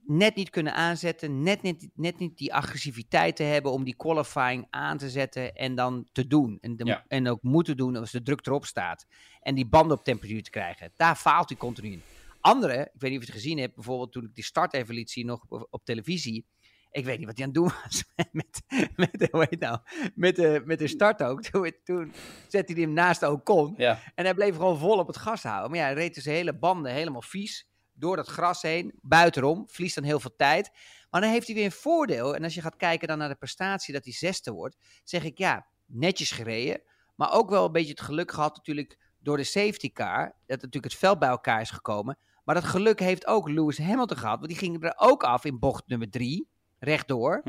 [0.07, 1.43] net niet kunnen aanzetten.
[1.43, 5.75] Net niet, net niet die agressiviteit te hebben om die qualifying aan te zetten en
[5.75, 6.59] dan te doen.
[6.61, 7.05] En, de- Ja.
[7.09, 9.07] en ook moeten doen als de druk erop staat.
[9.41, 10.93] En die banden op temperatuur te krijgen.
[10.97, 12.03] Daar faalt hij continu in.
[12.41, 14.95] Andere, ik weet niet of je het gezien hebt, bijvoorbeeld toen ik die start even
[14.95, 16.47] liet zien nog op, op televisie.
[16.93, 18.05] Ik weet niet wat hij aan het doen was
[18.41, 18.63] met,
[18.97, 19.79] met, hoe heet nou,
[20.15, 21.43] met, de, met de start ook.
[21.47, 22.13] Toen, toen
[22.49, 23.75] zette hij hem naast Ocon.
[23.77, 25.71] Ja, En hij bleef gewoon vol op het gas houden.
[25.71, 27.71] Maar ja, hij reed dus hele banden helemaal vies.
[27.93, 29.65] Door dat gras heen, buitenom.
[29.69, 30.71] Verliest dan heel veel tijd.
[31.11, 32.35] Maar dan heeft hij weer een voordeel.
[32.35, 34.77] En als je gaat kijken dan naar de prestatie dat hij zesde wordt.
[35.05, 36.83] Zeg ik ja, netjes gereden.
[37.15, 40.85] Maar ook wel een beetje het geluk gehad natuurlijk door de safety car, dat natuurlijk
[40.85, 42.19] het veld bij elkaar is gekomen.
[42.45, 45.59] Maar dat geluk heeft ook Lewis Hamilton gehad, want die ging er ook af in
[45.59, 46.49] bocht nummer drie,
[46.83, 47.43] rechtdoor.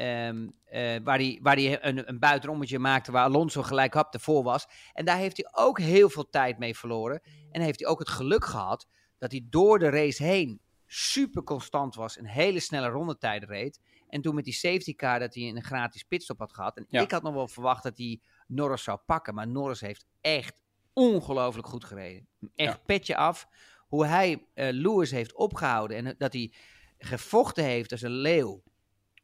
[0.00, 4.66] Eh, waar hij waar een, een buitenommetje maakte waar Alonso gelijk hap ervoor was.
[4.92, 7.20] En daar heeft hij ook heel veel tijd mee verloren.
[7.50, 11.94] En heeft hij ook het geluk gehad dat hij door de race heen super constant
[11.94, 12.18] was.
[12.18, 13.80] Een hele snelle rondetijden reed.
[14.08, 16.76] En toen met die safety car dat hij een gratis pitstop had gehad.
[16.76, 17.00] En Ja.
[17.00, 19.34] ik had nog wel verwacht dat hij Norris zou pakken.
[19.34, 22.26] Maar Norris heeft echt ongelooflijk goed gereden.
[22.54, 22.80] Echt Ja.
[22.86, 23.46] petje af.
[23.90, 25.96] Hoe hij eh, Lewis heeft opgehouden.
[25.96, 26.52] En dat hij
[26.98, 28.62] gevochten heeft als een leeuw.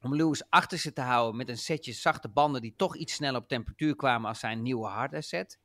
[0.00, 3.40] Om Lewis achter zich te houden met een setje zachte banden die toch iets sneller
[3.40, 5.58] op temperatuur kwamen als zijn nieuwe harde set.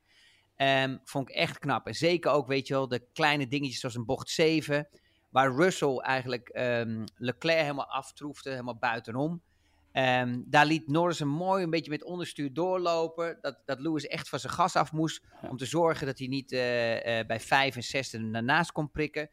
[0.55, 1.87] Ehm, vond ik echt knap.
[1.87, 4.87] En zeker ook, weet je wel, de kleine dingetjes zoals een bocht 7.
[5.29, 9.41] Waar Russell eigenlijk ehm, Leclerc helemaal aftroefde, helemaal buitenom.
[9.91, 13.37] Ehm, daar liet Norris hem mooi een beetje met onderstuur doorlopen.
[13.41, 15.21] Dat, dat Lewis echt van zijn gas af moest.
[15.41, 15.49] Ja.
[15.49, 19.29] Om te zorgen dat hij niet eh, eh, bij 5 en 6 ernaast kon prikken.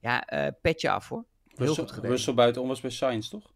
[0.00, 1.24] Ja, eh, petje af hoor.
[1.48, 2.04] Heel Russell, goed.
[2.04, 3.52] Russell buitenom was bij Sainz, toch?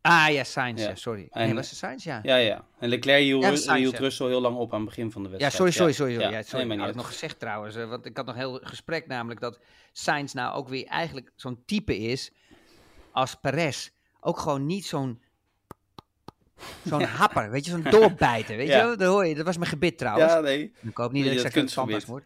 [0.00, 0.88] Ah ja, Sainz, Ja.
[0.88, 1.26] ja, sorry.
[1.30, 2.20] En- nee, was het Sainz, ja.
[2.22, 2.64] Ja, ja.
[2.78, 3.98] En Leclerc hield, Ja, Sainz, hield ja.
[3.98, 5.56] Russell heel lang op aan het begin van de Ja, wedstrijd.
[5.56, 6.12] sorry, sorry, sorry.
[6.12, 6.26] sorry.
[6.28, 6.66] Ja, nee, sorry.
[6.66, 7.76] maar had ik nog gezegd trouwens.
[7.76, 9.60] Want ik had nog een heel gesprek namelijk dat
[9.92, 12.32] Sainz nou ook weer eigenlijk zo'n type is
[13.12, 13.90] als Perez.
[14.20, 15.22] Ook gewoon niet zo'n
[16.84, 18.94] zo'n happer, weet je, zo'n doorbijter, weet je?
[18.98, 20.32] Dat hoor je, dat was mijn gebit trouwens.
[20.32, 20.72] Ja, nee.
[20.82, 22.24] ik hoop niet Ja, dat ik dat straks een word.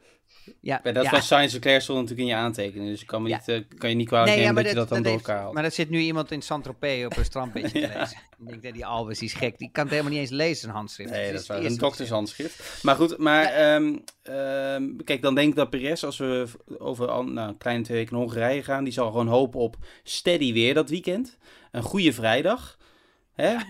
[0.61, 1.21] Ja, Bij dat ja.
[1.21, 2.91] Sainz en Leclerc stond natuurlijk in je aantekening.
[2.91, 3.37] Dus ik kan, me Ja.
[3.37, 5.55] niet, eh, kan je niet kwalijk nemen dat, je dat dan door elkaar haalt.
[5.55, 8.19] Maar dat zit nu iemand in Saint-Tropez op een strandbeetje te lezen.
[8.39, 9.59] Ik denk dat die Albers, die is gek.
[9.59, 11.11] Die kan het helemaal niet eens lezen, zijn handschrift.
[11.11, 11.65] Nee, dat is waar.
[11.65, 12.83] Een doktershandschrift.
[12.83, 16.47] Maar goed, maar ehm, ehm, kijk, dan denk ik dat Perez, als we
[16.79, 20.53] over nou, een kleine twee weken naar Hongarije gaan, die zal gewoon hopen op steady
[20.53, 21.39] weer dat weekend.
[21.71, 22.79] Een goede vrijdag.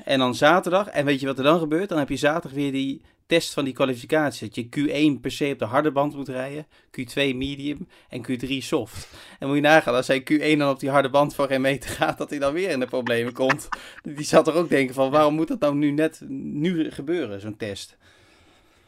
[0.04, 0.88] En dan zaterdag.
[0.88, 1.88] En weet je wat er dan gebeurt?
[1.88, 4.46] Dan heb je zaterdag weer die test van die kwalificatie.
[4.48, 6.66] Dat je Q1 per se op de harde band moet rijden.
[7.00, 9.08] Q2 medium en Q3 soft.
[9.38, 11.90] En moet je nagaan, als hij Q1 dan op die harde band van geen meter
[11.90, 13.68] gaat, dat hij dan weer in de problemen komt.
[14.02, 17.56] Die zal toch ook denken van, waarom moet dat nou nu net nu gebeuren, zo'n
[17.56, 17.96] test?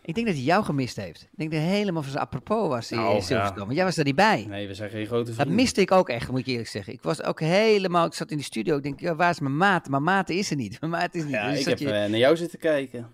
[0.05, 1.23] Ik denk dat hij jou gemist heeft.
[1.23, 3.59] Ik denk dat hij helemaal van zijn apropos was in Nou, Silverstone.
[3.59, 3.65] ja.
[3.65, 4.45] Want jij was er niet bij.
[4.49, 5.55] Nee, we zijn geen grote Dat vrienden.
[5.57, 6.93] miste ik ook echt, moet ik eerlijk zeggen.
[6.93, 9.57] Ik was ook helemaal, ik zat in de studio, ik denk, ja, waar is mijn
[9.57, 9.89] maat?
[9.89, 10.77] Maar maat is er niet.
[10.81, 11.33] Mijn maat is niet.
[11.33, 13.13] Ja, Dus ik heb je- eh, naar jou zitten kijken.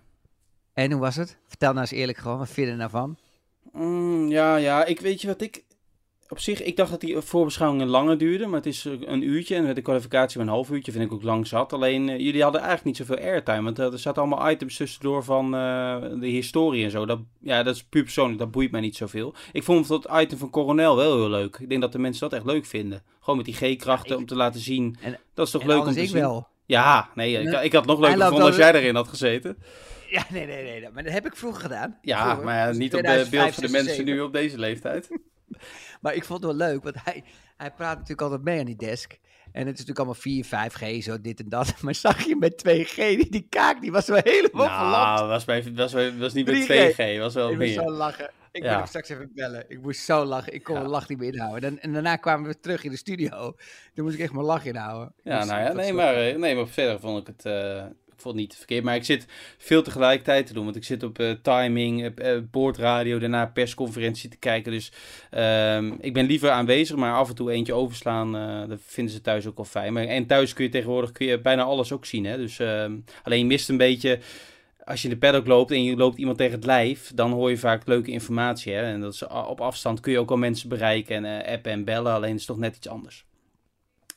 [0.72, 1.36] En hoe was het?
[1.46, 3.18] Vertel nou eens eerlijk gewoon, wat vind je er nou van?
[3.72, 5.64] Mm, ja, ja, ik weet je wat ik...
[6.30, 9.54] Op zich, ik dacht dat die voorbeschouwingen langer duurden, maar het is eh, een uurtje
[9.54, 11.72] en met de kwalificatie maar een half uurtje vind ik ook lang zat.
[11.72, 15.24] Alleen, eh, jullie hadden eigenlijk niet zoveel airtime, want eh, er zaten allemaal items tussendoor
[15.24, 17.06] van de historie en zo.
[17.06, 19.34] Dat, ja, dat is puur persoonlijk, dat boeit mij niet zoveel.
[19.52, 21.56] Ik vond dat item van Coronel wel heel leuk.
[21.60, 23.02] Ik denk dat de mensen dat echt leuk vinden.
[23.20, 24.96] Gewoon met die G-krachten Ja, om te laten zien.
[25.02, 26.20] En- dat is toch leuk om te ik zien?
[26.20, 26.48] wel.
[26.66, 29.56] Ja, nee, ik, ik had nog leuker gevonden als jij erin had gezeten.
[30.10, 31.98] Ja, nee, nee, nee, maar dat heb ik vroeger gedaan.
[32.02, 34.14] Ja, Vroeger, maar ja, dus niet op de 2005, beeld van de mensen 2007.
[34.14, 35.08] nu op deze leeftijd.
[36.00, 37.24] Maar ik vond het wel leuk, want hij,
[37.56, 39.18] hij praat natuurlijk altijd mee aan die desk.
[39.52, 41.74] En het is natuurlijk allemaal 4, 5G, zo dit en dat.
[41.82, 44.90] Maar zag je met 2G, die, die kaak, die was wel helemaal.
[44.90, 46.94] Nou, was, bij, was, was niet bij 3G.
[46.94, 47.82] 2G, was wel Ik moest meer.
[47.86, 48.30] zo lachen.
[48.52, 48.68] Ik Ja.
[48.68, 49.64] moet hem straks even bellen.
[49.68, 50.54] Ik moest zo lachen.
[50.54, 50.80] Ik kon Ja.
[50.80, 51.70] mijn lach niet meer inhouden.
[51.70, 53.54] En, en daarna kwamen we terug in de studio.
[53.94, 55.12] Toen moest ik echt mijn lach inhouden.
[55.22, 58.34] Ja, nou ja, nee maar, eh, nee, maar verder vond ik het, eh, ik vond
[58.34, 58.84] het niet verkeerd.
[58.84, 59.26] Maar ik zit
[59.58, 64.36] veel tegelijkertijd te doen, want ik zit op eh, timing, eh, boordradio, daarna persconferentie te
[64.36, 64.72] kijken.
[64.72, 64.92] Dus
[65.30, 68.32] ehm, ik ben liever aanwezig, maar af en toe eentje overslaan,
[68.68, 69.92] dat vinden ze thuis ook wel fijn.
[69.92, 72.36] Maar, en thuis kun je tegenwoordig kun je bijna alles ook zien, hè.
[72.36, 74.18] Dus ehm, alleen je mist een beetje...
[74.84, 77.50] Als je in de paddock loopt en je loopt iemand tegen het lijf, dan hoor
[77.50, 78.72] je vaak leuke informatie.
[78.72, 78.82] Hè?
[78.82, 81.72] En dat is, a- op afstand kun je ook wel mensen bereiken en eh, appen
[81.72, 82.12] en bellen.
[82.12, 83.24] Alleen is het toch net iets anders.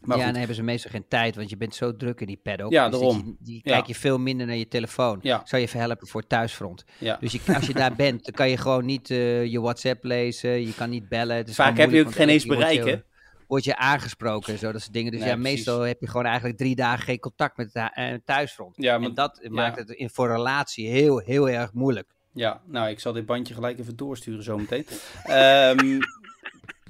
[0.02, 0.32] Maar ja, goed.
[0.32, 2.72] dan hebben ze meestal geen tijd, want je bent zo druk in die paddock.
[2.72, 3.38] Ja, dus daarom.
[3.44, 3.60] je- Ja.
[3.64, 5.20] kijk je veel minder naar je telefoon.
[5.22, 5.42] Ja.
[5.46, 6.86] Zou je even helpen voor het thuisfront.
[6.98, 7.18] Ja.
[7.20, 10.66] Dus je, als je daar bent, dan kan je gewoon niet eh, je WhatsApp lezen.
[10.66, 11.36] Je kan niet bellen.
[11.36, 13.06] Het is Vaak heb je ook moeilijk, geen eens elke keer bereik,
[13.48, 15.12] word je- aangesproken en zo, dat soort dingen.
[15.12, 15.56] Dus Nee, ja, precies.
[15.56, 18.74] meestal heb je gewoon eigenlijk drie dagen geen contact met het eh, thuisfront.
[18.78, 22.08] Ja, maar, en dat maakt het in, voor relatie heel, heel erg moeilijk.
[22.34, 24.86] ja, nou, ik zal dit bandje gelijk even doorsturen zometeen.
[25.24, 26.00] Ehm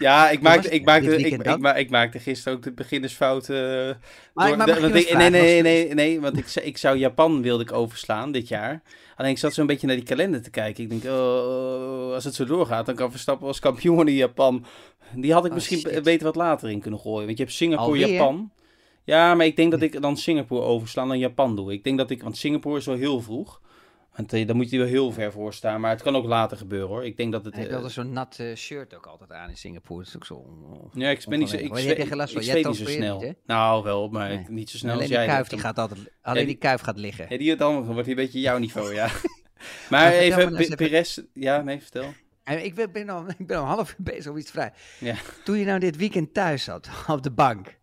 [0.01, 3.49] ja, ik maakte, ik, maakte, ik, ik, maakte gisteren ook de beginnersfout.
[3.49, 3.55] eh,
[4.33, 7.63] Maar, door- de- ik nee, nee, nee, nee, want ik, zou- ik zou Japan wilde
[7.63, 8.81] ik overslaan dit jaar.
[9.15, 10.83] Alleen ik zat zo'n beetje naar die kalender te kijken.
[10.83, 14.65] Ik denk, oh, als het zo doorgaat, dan kan Verstappen als kampioen in Japan.
[15.15, 16.03] Die had ik Oh, misschien shit.
[16.03, 17.25] beter wat later in kunnen gooien.
[17.25, 18.07] Want je hebt Singapore, Alweer?
[18.07, 18.51] Japan.
[19.03, 21.71] Ja, maar ik denk dat ik dan Singapore overslaan dan Japan doe.
[21.73, 23.61] Ik denk dat ik, want Singapore is wel heel vroeg.
[24.15, 25.81] Want eh, dan moet je wel heel ver voor staan.
[25.81, 27.05] Maar het kan ook later gebeuren hoor.
[27.05, 27.55] Ik denk dat het.
[27.55, 29.99] Hij altijd zo'n nat eh, shirt ook altijd aan in Singapore.
[29.99, 30.33] Dat is ook zo...
[30.33, 33.19] on- ja, ik ben niet zo, ik, zweet niet zo snel.
[33.21, 34.45] niet, nou, wel, maar Nee.
[34.47, 35.27] niet zo snel alleen als die jij.
[35.27, 37.25] kuif, Dat- die gaat altijd, alleen die- die kuif gaat liggen.
[37.29, 39.09] Ja, die dan wordt hij een beetje jouw niveau, ja.
[39.89, 41.19] Maar even, Perez...
[41.33, 42.13] Ja, nee, vertel.
[42.43, 44.73] En ik ben, al, ik ben al half uur bezig om iets vrij.
[44.99, 45.15] Ja.
[45.43, 47.79] Toen je nou dit weekend thuis zat, op de bank.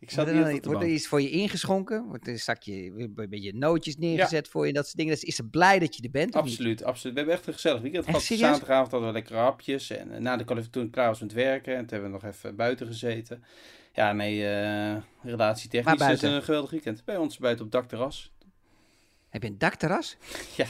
[0.00, 2.04] Ik zat niet op Wordt er iets voor je ingeschonken?
[2.04, 5.14] Wordt er een zakje, een beetje nootjes neergezet voor je, dat soort dingen.
[5.14, 6.34] Dus is ze blij dat je er bent?
[6.34, 7.14] Absoluut, absoluut.
[7.14, 8.22] We hebben echt een gezellig weekend gehad.
[8.22, 9.90] Zaterdagavond hadden we lekker hapjes.
[9.90, 11.72] En eh, na de kwalificatie toen ik klaar was met werken.
[11.76, 13.44] En toen hebben we nog even buiten gezeten.
[13.92, 17.04] Ja, nee, uh, relatietechnisch is een geweldig weekend.
[17.04, 18.32] Bij ons buiten op dakterras.
[19.28, 20.16] Heb je een dakterras?
[20.56, 20.66] Ja,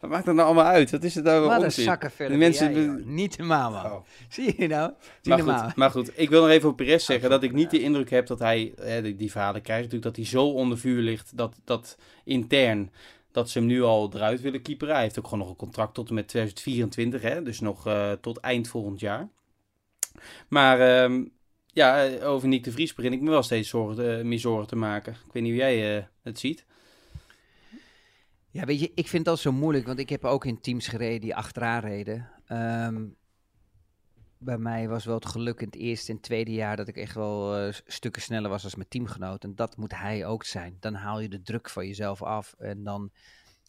[0.00, 0.90] wat maakt dat nou allemaal uit?
[0.90, 2.74] Wat is het nou Wat een zakkenvullen mensen...
[2.74, 3.84] Jij, Niet helemaal, man.
[3.84, 4.04] Oh.
[4.28, 4.92] Zie je nou?
[5.20, 7.70] Zie maar, goed, maar goed, ik wil nog even op Perez zeggen dat ik niet
[7.70, 10.78] de indruk heb dat hij, hè, die, die verhalen krijgt natuurlijk, dat hij zo onder
[10.78, 12.90] vuur ligt, dat, dat intern,
[13.32, 14.94] dat ze hem nu al eruit willen keeperen.
[14.94, 18.12] Hij heeft ook gewoon nog een contract tot en met 2024, hè, dus nog uh,
[18.12, 19.28] tot eind volgend jaar.
[20.48, 21.32] Maar um,
[21.66, 24.76] ja, over Nick de Vries begin ik me wel steeds zorgen, uh, meer zorgen te
[24.76, 25.12] maken.
[25.12, 26.64] Ik weet niet hoe jij uh, het ziet.
[28.52, 31.20] Ja, weet je, ik vind dat zo moeilijk, want ik heb ook in teams gereden
[31.20, 32.30] die achteraan reden.
[32.48, 33.16] Um,
[34.38, 37.14] bij mij was wel het geluk in het eerste en tweede jaar dat ik echt
[37.14, 39.44] wel uh, stukken sneller was als mijn teamgenoot.
[39.44, 40.76] En dat moet hij ook zijn.
[40.80, 43.10] Dan haal je de druk van jezelf af en dan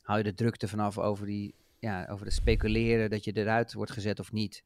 [0.01, 3.91] haal je de drukte vanaf over, die, ja, over het speculeren dat je eruit wordt
[3.91, 4.63] gezet of niet.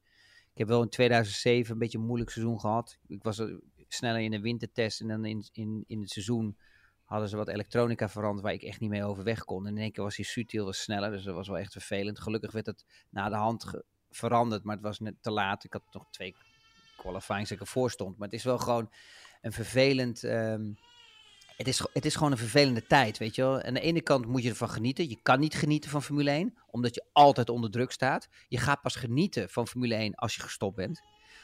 [0.52, 2.98] Ik heb wel in 2007 een beetje een moeilijk seizoen gehad.
[3.08, 3.42] Ik was
[3.88, 6.58] sneller in de wintertest en dan in, in, in het seizoen
[7.08, 9.68] hadden ze wat elektronica veranderd waar ik echt niet mee overweg kon.
[9.68, 12.20] En in één keer was die Sutil was sneller, dus dat was wel echt vervelend.
[12.20, 15.64] Gelukkig werd het na de hand veranderd, maar het was net te laat.
[15.64, 16.36] Ik had nog twee
[16.98, 18.18] qualifyings dat ik ervoor stond.
[18.18, 18.92] Maar het is wel gewoon
[19.42, 20.24] een vervelend...
[20.24, 20.74] Ehm,
[21.58, 23.62] het is, het is gewoon een vervelende tijd, weet je wel.
[23.62, 25.10] Aan de ene kant moet je ervan genieten.
[25.10, 28.28] Je kan niet genieten van Formule 1, omdat je altijd onder druk staat.
[28.48, 31.02] Je gaat pas genieten van Formule 1 als je gestopt bent.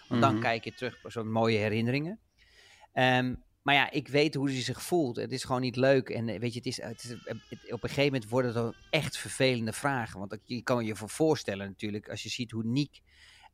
[0.08, 0.42] Want dan mhm.
[0.42, 2.20] kijk je terug op zo'n mooie herinneringen.
[2.94, 5.16] Um, maar ja, ik weet hoe hij zich voelt.
[5.16, 6.10] Het is gewoon niet leuk.
[6.10, 7.14] En eh, weet je, het is, het is
[7.72, 10.20] op een gegeven moment worden het echt vervelende vragen.
[10.20, 13.02] Want je kan je voorstellen natuurlijk, als je ziet hoe Niek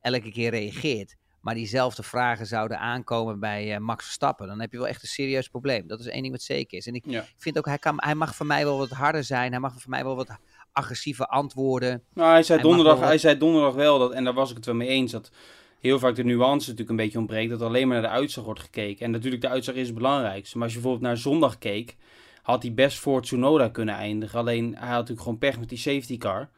[0.01, 1.15] elke keer reageert.
[1.41, 4.47] Maar diezelfde vragen zouden aankomen bij uh, Max Verstappen.
[4.47, 5.87] Dan heb je wel echt een serieus probleem.
[5.87, 6.87] Dat is één ding wat zeker is.
[6.87, 9.51] En ik vind ook, hij, kan, hij mag voor mij wel wat harder zijn.
[9.51, 10.37] Hij mag voor mij wel wat
[10.71, 12.03] agressieve antwoorden.
[12.13, 14.75] Nou, hij zei, donderdag, hij zei donderdag wel, dat, en daar was ik het wel
[14.75, 15.31] mee eens, dat
[15.79, 17.49] heel vaak de nuance natuurlijk een beetje ontbreekt.
[17.49, 19.05] Dat alleen maar naar de uitslag wordt gekeken.
[19.05, 20.57] En natuurlijk, de uitslag is het belangrijkste.
[20.57, 21.95] Maar als je bijvoorbeeld naar zondag keek,
[22.41, 24.39] had hij best voor Tsunoda kunnen eindigen.
[24.39, 26.49] Alleen hij had natuurlijk gewoon pech met die safety car.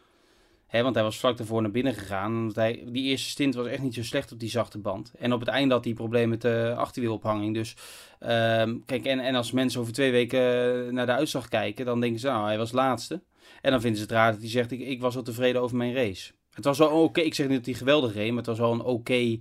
[0.68, 2.42] He, want hij was vlak daarvoor naar binnen gegaan.
[2.42, 5.14] Want hij, die eerste stint was echt niet zo slecht op die zachte band.
[5.20, 7.54] En op het einde had hij problemen met de achterwielophanging.
[7.54, 7.76] Dus
[8.20, 10.40] ehm, kijk, en, en als mensen over twee weken
[10.94, 13.22] naar de uitslag kijken, dan denken ze, nou, hij was laatste.
[13.62, 15.78] En dan vinden ze het raar dat hij zegt, ik, ik was wel tevreden over
[15.78, 16.32] mijn race.
[16.54, 17.22] Het was wel oké.
[17.22, 19.40] Ik zeg niet dat hij geweldig reed, maar het was wel een oké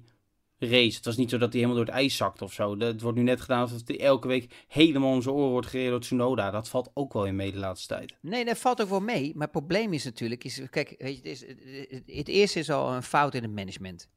[0.58, 0.96] race.
[0.96, 2.78] Het was niet zo dat hij helemaal door het ijs zakt of zo.
[2.78, 6.00] Het wordt nu net gedaan alsof hij elke week helemaal zijn oren wordt gereden door
[6.00, 6.50] Tsunoda.
[6.50, 8.14] Dat valt ook wel in mee de laatste tijd.
[8.20, 9.32] Nee, dat valt ook wel mee.
[9.34, 11.56] Maar het probleem is natuurlijk, is, kijk, weet je, het,
[12.06, 14.08] is, het eerste is al een fout in het management.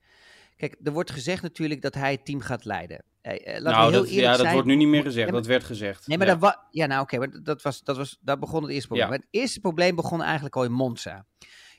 [0.58, 3.04] Kijk, er wordt gezegd natuurlijk dat hij het team gaat leiden.
[3.22, 5.32] Eh, nou, dat, ja, dat wordt nu niet meer gezegd.
[5.32, 6.08] dat werd gezegd.
[6.08, 6.36] Nee, maar ja.
[6.36, 9.10] dat ja, nou oké, maar dat was, dat was, daar begon het eerste probleem.
[9.10, 9.16] Ja.
[9.16, 11.26] het eerste probleem begon eigenlijk al in Monza.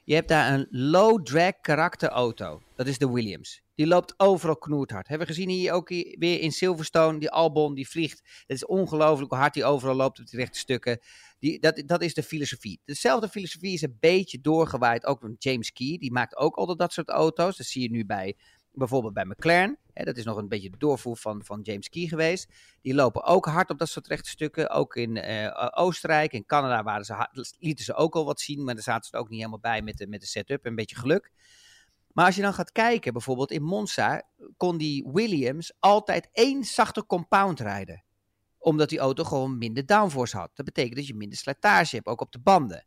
[0.06, 2.62] Je hebt daar een low drag karakter auto.
[2.76, 3.62] Dat is de Williams.
[3.74, 5.08] Die loopt overal knoerthard.
[5.08, 7.18] Hebben we gezien hier ook weer in Silverstone.
[7.18, 8.22] Die Albon die vliegt.
[8.46, 11.00] Het is ongelooflijk hoe hard die overal loopt op die rechte stukken.
[11.38, 12.80] Die, dat, dat is de filosofie.
[12.84, 15.06] Dezelfde filosofie is een beetje doorgewaaid.
[15.06, 15.96] Ook van James Key.
[15.98, 17.56] Die maakt ook altijd dat soort auto's.
[17.56, 18.36] Dat zie je nu bij
[18.72, 19.78] bijvoorbeeld bij McLaren.
[19.94, 22.48] Hè, dat is nog een beetje doorvoer van, van James Key geweest.
[22.80, 27.04] Die lopen ook hard op dat soort rechte Ook in uh, Oostenrijk, in Canada waren
[27.04, 27.28] ze,
[27.58, 28.64] lieten ze ook al wat zien.
[28.64, 30.66] Maar daar zaten ze ook niet helemaal bij met de, met de setup.
[30.66, 31.30] Een beetje geluk.
[32.12, 34.22] Maar als je dan gaat kijken, bijvoorbeeld in Monza,
[34.56, 38.04] kon die Williams altijd één zachte compound rijden.
[38.58, 40.50] Omdat die auto gewoon minder downforce had.
[40.54, 42.86] Dat betekent dat je minder slijtage hebt, ook op de banden.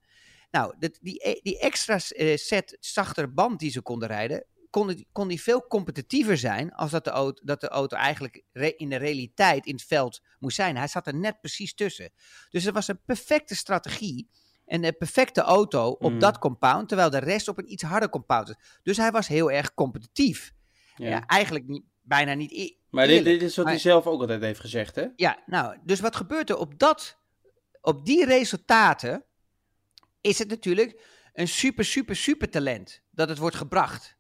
[0.52, 4.46] Nou, die, die extra eh, set zachter band die ze konden rijden,
[4.78, 8.44] kon, kon die veel competitiever zijn als dat de, auto, dat de auto eigenlijk
[8.78, 10.78] in de realiteit in het veld moest zijn.
[10.78, 12.10] Hij zat er net precies tussen.
[12.50, 14.30] Dus het was een perfecte strategie
[14.66, 16.20] en een perfecte auto op mm.
[16.20, 18.58] dat compound, terwijl de rest op een iets harder compound was.
[18.84, 20.54] Dus hij was heel erg competitief.
[20.96, 24.42] Ja, eigenlijk niet, bijna niet e Maar dit, dit, is wat hij zelf ook altijd
[24.42, 25.06] heeft gezegd, hè?
[25.16, 27.18] Ja, nou, dus wat gebeurt er op, dat,
[27.82, 29.26] op die resultaten?
[30.22, 31.02] Is het natuurlijk
[31.34, 34.17] een super, super, super talent dat het wordt gebracht.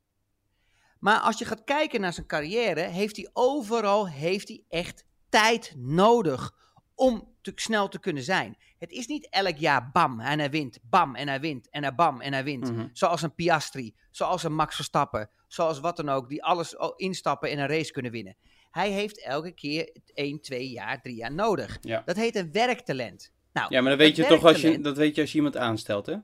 [1.07, 5.73] Maar als je gaat kijken naar zijn carrière, heeft hij overal heeft hij echt tijd
[5.77, 6.55] nodig
[6.95, 8.57] om te snel te kunnen zijn.
[8.77, 11.95] Het is niet elk jaar bam en hij wint, bam en hij wint en hij
[11.95, 12.71] bam en hij wint.
[12.71, 12.87] Mhm.
[12.93, 17.59] Zoals een Piastri, zoals een Max Verstappen, zoals wat dan ook, die alles instappen in
[17.59, 18.35] een race kunnen winnen.
[18.71, 21.79] Hij heeft elke keer 1, 2 jaar, 3 jaar nodig.
[22.05, 23.31] Dat heet een werktalent.
[23.53, 25.57] Nou, ja, maar dat weet je toch als je, dat weet je als je iemand
[25.57, 26.15] aanstelt, hè?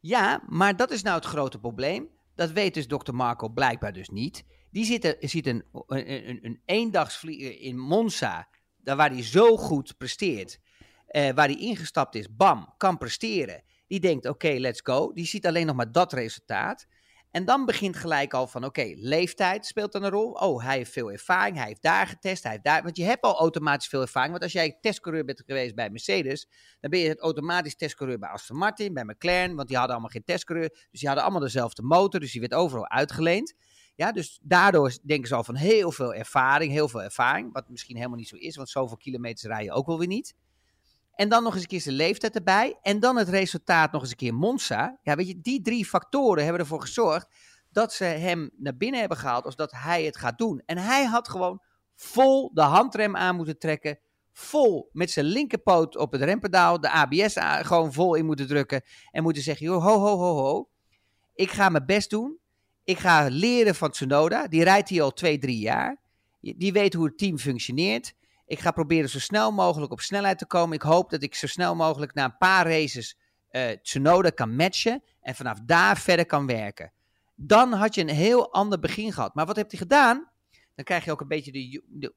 [0.00, 2.08] Ja, maar dat is nou het grote probleem.
[2.40, 4.44] Dat weet dus dokter Marco blijkbaar dus niet.
[4.70, 9.96] Die zit, ziet een, een, een, een eendagsvlieger in Monza, daar waar hij zo goed
[9.96, 10.58] presteert,
[11.06, 13.62] eh, waar hij ingestapt is, bam, kan presteren.
[13.86, 15.12] Die denkt, oké, let's go.
[15.12, 16.86] Die ziet alleen nog maar dat resultaat.
[17.30, 20.30] En dan begint gelijk al van, oké, leeftijd speelt dan een rol.
[20.30, 22.82] Oh, hij heeft veel ervaring, hij heeft daar getest, hij heeft daar...
[22.82, 24.30] Want je hebt al automatisch veel ervaring.
[24.30, 26.48] Want als jij testcoureur bent geweest bij Mercedes,
[26.80, 30.12] dan ben je het automatisch testcoureur bij Aston Martin, bij McLaren, want die hadden allemaal
[30.12, 30.68] geen testcoureur.
[30.68, 33.54] Dus die hadden allemaal dezelfde motor, dus die werd overal uitgeleend.
[33.94, 37.52] Ja, dus daardoor denken ze al van heel veel ervaring, heel veel ervaring.
[37.52, 40.34] Wat misschien helemaal niet zo is, want zoveel kilometers rij je ook wel weer niet.
[41.20, 42.78] En dan nog eens een keer zijn leeftijd erbij.
[42.82, 44.98] En dan het resultaat nog eens een keer Monza.
[45.02, 47.26] Ja, weet je, die drie factoren hebben ervoor gezorgd
[47.70, 50.62] dat ze hem naar binnen hebben gehaald als dat hij het gaat doen.
[50.66, 51.62] En hij had gewoon
[51.94, 53.98] vol de handrem aan moeten trekken.
[54.32, 58.82] Vol met zijn linkerpoot op het rempedaal, de ABS gewoon vol in moeten drukken.
[59.10, 60.68] En moeten zeggen, joh, ho, ho, ho, ho.
[61.34, 62.38] Ik ga mijn best doen.
[62.84, 64.46] Ik ga leren van Tsunoda.
[64.46, 66.00] Die rijdt hier al twee, drie jaar.
[66.40, 68.14] Die weet hoe het team functioneert.
[68.50, 70.74] Ik ga proberen zo snel mogelijk op snelheid te komen.
[70.74, 73.18] Ik hoop dat ik zo snel mogelijk na een paar races
[73.50, 75.02] uh, Tsunoda kan matchen.
[75.20, 76.92] En vanaf daar verder kan werken.
[77.34, 79.34] Dan had je een heel ander begin gehad.
[79.34, 80.30] Maar wat heeft hij gedaan?
[80.74, 82.14] Dan krijg je ook een beetje de, de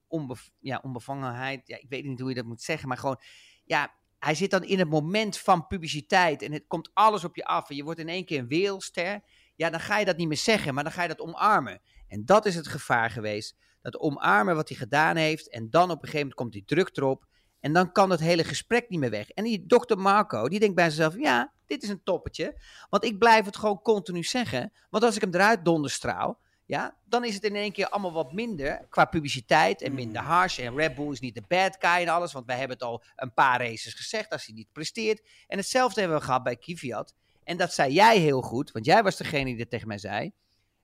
[0.60, 1.68] ja, onbevangenheid.
[1.68, 2.88] Ja, ik weet niet hoe je dat moet zeggen.
[2.88, 3.22] Maar gewoon,
[3.66, 6.42] ja, hij zit dan in het moment van publiciteit.
[6.42, 7.70] En het komt alles op je af.
[7.70, 9.22] En je wordt in één keer een wereldster.
[9.56, 10.74] Ja, dan ga je dat niet meer zeggen.
[10.74, 11.82] Maar dan ga je dat omarmen.
[12.08, 15.50] En dat is het gevaar geweest dat omarmen wat hij gedaan heeft.
[15.50, 17.26] En dan op een gegeven moment komt die druk erop.
[17.60, 19.30] En dan kan het hele gesprek niet meer weg.
[19.30, 22.60] En die dokter Marco, die denkt bij zichzelf: ja, dit is een toppetje.
[22.90, 24.74] Want ik blijf het gewoon continu zeggen.
[24.90, 28.34] Want als ik hem eruit donderstraal, ja, dan is het in één keer allemaal wat
[28.34, 30.28] minder qua publiciteit en minder mm.
[30.28, 30.60] harsh.
[30.60, 33.04] En Red Bull is niet de bad guy en alles, want wij hebben het al
[33.16, 35.28] een paar races gezegd als hij niet presteert.
[35.48, 37.16] En hetzelfde hebben we gehad bij Kvyat.
[37.44, 40.32] En dat zei jij heel goed, want jij was degene die dat tegen mij zei.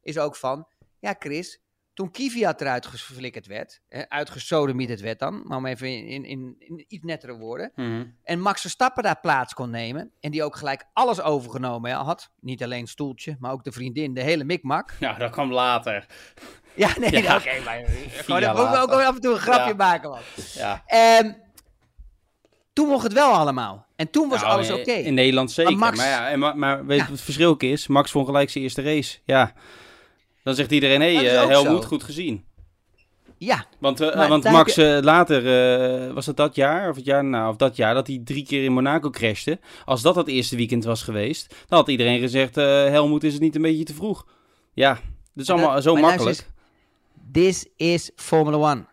[0.01, 0.67] Is ook van,
[0.99, 1.59] ja Chris,
[1.99, 7.03] toen Kvyat eruit geflikkerd werd, uitgesodemieterd werd dan, maar om even in, in, in, iets
[7.03, 8.05] nettere woorden, mhm.
[8.23, 12.63] en Max Verstappen daar plaats kon nemen, en die ook gelijk alles overgenomen had, niet
[12.63, 14.93] alleen stoeltje, maar ook de vriendin, de hele mikmak.
[14.99, 16.05] Ja, dat kwam later.
[16.73, 20.19] Ja, nee, oké, okay, maar gewoon, ook, ook af en toe een grapje maken, man.
[20.53, 20.83] Ja.
[21.23, 21.35] Um,
[22.73, 23.85] toen mocht het wel allemaal.
[23.95, 24.91] En toen was nou, alles oké.
[24.91, 25.77] In Nederland zeker.
[25.77, 27.87] Maar, maar ja, en, maar, maar weet je wat het verschil is?
[27.87, 29.19] Max vond gelijk zijn eerste race.
[29.25, 29.53] Ja.
[30.43, 32.45] Dan zegt iedereen, hé, hey, uh, Helmoet, goed gezien.
[33.37, 33.65] Ja.
[33.77, 35.43] Want, uh, want Max uh, later,
[36.07, 38.45] uh, was het dat jaar, of het jaar nou, of dat jaar, dat hij drie
[38.45, 39.59] keer in Monaco crashte.
[39.85, 43.55] Als dat het eerste weekend was geweest, dan had iedereen gezegd, Helmoet is het niet
[43.55, 44.25] een beetje te vroeg.
[44.73, 44.93] Ja,
[45.33, 46.47] dat is allemaal zo makkelijk.
[47.31, 48.85] This is Formula One.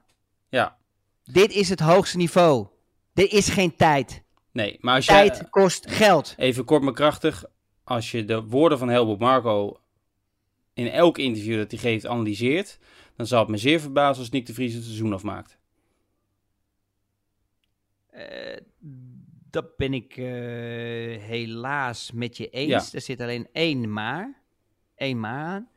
[0.49, 0.77] Ja.
[1.25, 2.67] Dit is het hoogste niveau.
[3.15, 4.23] Er is geen tijd.
[4.53, 6.35] Nee, maar als tijd kost geld.
[6.37, 7.45] Even kort maar krachtig.
[7.85, 9.81] Als je de woorden van Helmut Marco
[10.77, 12.79] in elk interview dat hij geeft analyseert,
[13.17, 15.59] dan zal het me zeer verbazen als Nick de Vries het seizoen afmaakt.
[18.15, 18.21] Uh,
[19.51, 20.27] dat ben ik uh,
[21.23, 22.95] helaas met je eens.
[22.95, 24.43] Er zit alleen één maar.
[24.97, 25.69] Eén maar aan.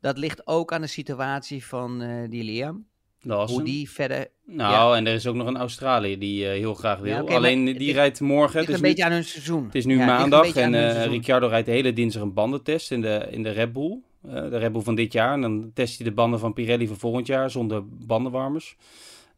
[0.00, 2.86] Dat ligt ook aan de situatie van uh, die Liam.
[3.22, 4.28] Hoe die verder...
[4.44, 7.12] Nou, en er is ook nog een Australië die uh, heel graag wil.
[7.12, 8.60] Ja, okay, Alleen die ligt, rijdt morgen.
[8.60, 9.64] Het is een beetje aan hun seizoen.
[9.64, 13.28] Het is nu maandag en uh, Ricciardo rijdt de hele dinsdag een bandentest in de,
[13.30, 14.02] in de Red Bull.
[14.26, 15.32] Uh, de Red Bull van dit jaar.
[15.32, 18.76] En dan test hij de banden van Pirelli van volgend jaar zonder bandenwarmers.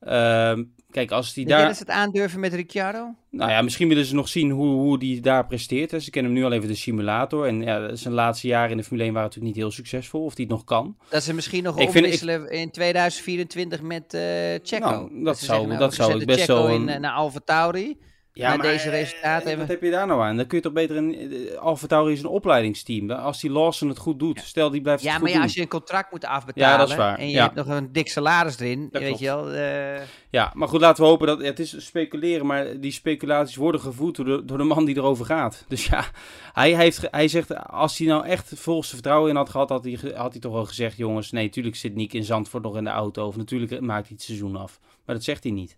[0.00, 1.60] Ehm, kijk, als die daar...
[1.60, 3.14] Willen ze het aandurven met Ricciardo?
[3.30, 6.02] Nou ja, misschien willen ze nog zien hoe, hoe die daar presteert.
[6.02, 7.46] Ze kennen hem nu al even de simulator.
[7.46, 10.24] En ja, zijn laatste jaren in de Formule 1 waren natuurlijk niet heel succesvol.
[10.24, 10.96] Of die het nog kan.
[11.08, 14.20] Dat ze misschien nog omwisselen in 2024 met uh,
[14.62, 14.90] Checo.
[14.90, 16.74] Nou, dat, dat zou, zeggen, nou, dat zou ik best Checo wel...
[16.74, 17.98] In, uh, naar Alfa Tauri.
[18.34, 19.66] Ja, maar, deze resultaten hebben.
[19.66, 20.36] Wat heb je daar nou aan?
[20.36, 21.14] Dan kun je toch beter een.
[21.14, 23.10] Eh, Alfa Tauri is een opleidingsteam.
[23.10, 25.02] Als die Lawson het goed doet, stel die blijft.
[25.02, 26.70] Ja, maar ja, als je een contract moet afbetalen.
[26.70, 27.18] Ja, dat is waar.
[27.18, 28.88] En je hebt nog een dik salaris erin.
[28.92, 29.54] weet je wel.
[29.54, 30.00] Uh...
[30.30, 31.42] Ja, maar goed, laten we hopen dat.
[31.42, 35.24] het is speculeren, maar die speculaties worden gevoed door de, door de man die erover
[35.24, 35.64] gaat.
[35.68, 36.04] Dus ja,
[36.52, 37.66] hij, heeft, hij zegt.
[37.66, 40.64] Als hij nou echt volste vertrouwen in had gehad, had hij, had hij toch wel
[40.64, 43.26] gezegd: jongens, nee, natuurlijk zit Nick in Zandvoort nog in de auto.
[43.26, 44.80] Of natuurlijk maakt hij het seizoen af.
[45.04, 45.76] Maar dat zegt hij niet.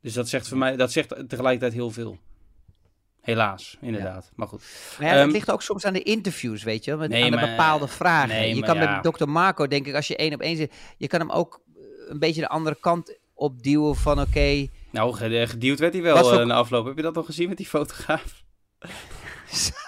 [0.00, 2.18] Dus dat zegt voor mij, dat zegt tegelijkertijd heel veel.
[3.20, 4.30] Helaas, inderdaad.
[4.34, 4.62] Maar goed.
[4.98, 7.38] Maar ja, het ehm, ligt ook soms aan de interviews, weet je, met, aan de
[7.38, 8.56] bepaalde vragen.
[8.56, 11.20] je kan met dokter Marco, denk ik, als je één op één zit, je kan
[11.20, 11.60] hem ook
[12.08, 14.66] een beetje de andere kant opduwen van oké.
[14.90, 16.46] nou, geduwd werd hij wel voor...
[16.46, 16.86] uh, afloop.
[16.86, 18.44] Heb je dat nog gezien met die fotograaf?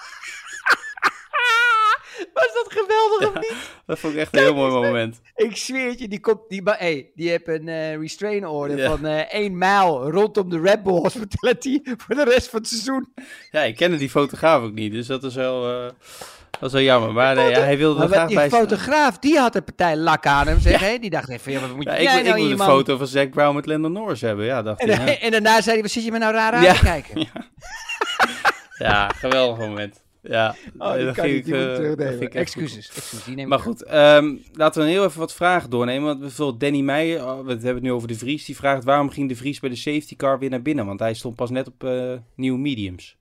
[2.39, 3.57] Was dat geweldig of niet?
[3.87, 5.21] Dat vond ik echt een heel mooi moment.
[5.35, 9.07] Ik zweer het je, die komt, die, hey, die heeft een uh, restrain order van
[9.07, 13.13] uh, één mijl rondom de Red Bull Hospitality voor de rest van het seizoen.
[13.51, 15.71] Ja, ik kende die fotograaf ook niet, dus dat is wel...
[15.71, 15.89] Uh...
[16.51, 19.55] Dat is wel jammer, maar nee, ja, hij wilde er graag die fotograaf, die had
[19.55, 20.99] een partij lak aan hem, zeg, ja.
[20.99, 23.07] Die dacht even, ja, wat moet je ja, ik, nou ik wil een foto van
[23.07, 25.91] Zack Brown met Landon Norris hebben, ja, dacht en, hij, en daarna zei hij, wat
[25.91, 27.27] zit je me nou raar aan te kijken?
[28.79, 29.09] Ja.
[29.09, 30.01] geweldig moment.
[30.29, 34.89] Ja, oh, dat ging ik, uh, Excuses, excuses die neem Maar goed, um, laten we
[34.89, 36.07] heel even wat vragen doornemen.
[36.07, 39.11] Want bijvoorbeeld Danny Meijer, oh, we hebben het nu over de Vries, die vraagt waarom
[39.11, 40.87] ging de Vries bij de safety car weer naar binnen?
[40.87, 43.17] Want hij stond pas net op uh, nieuwe mediums.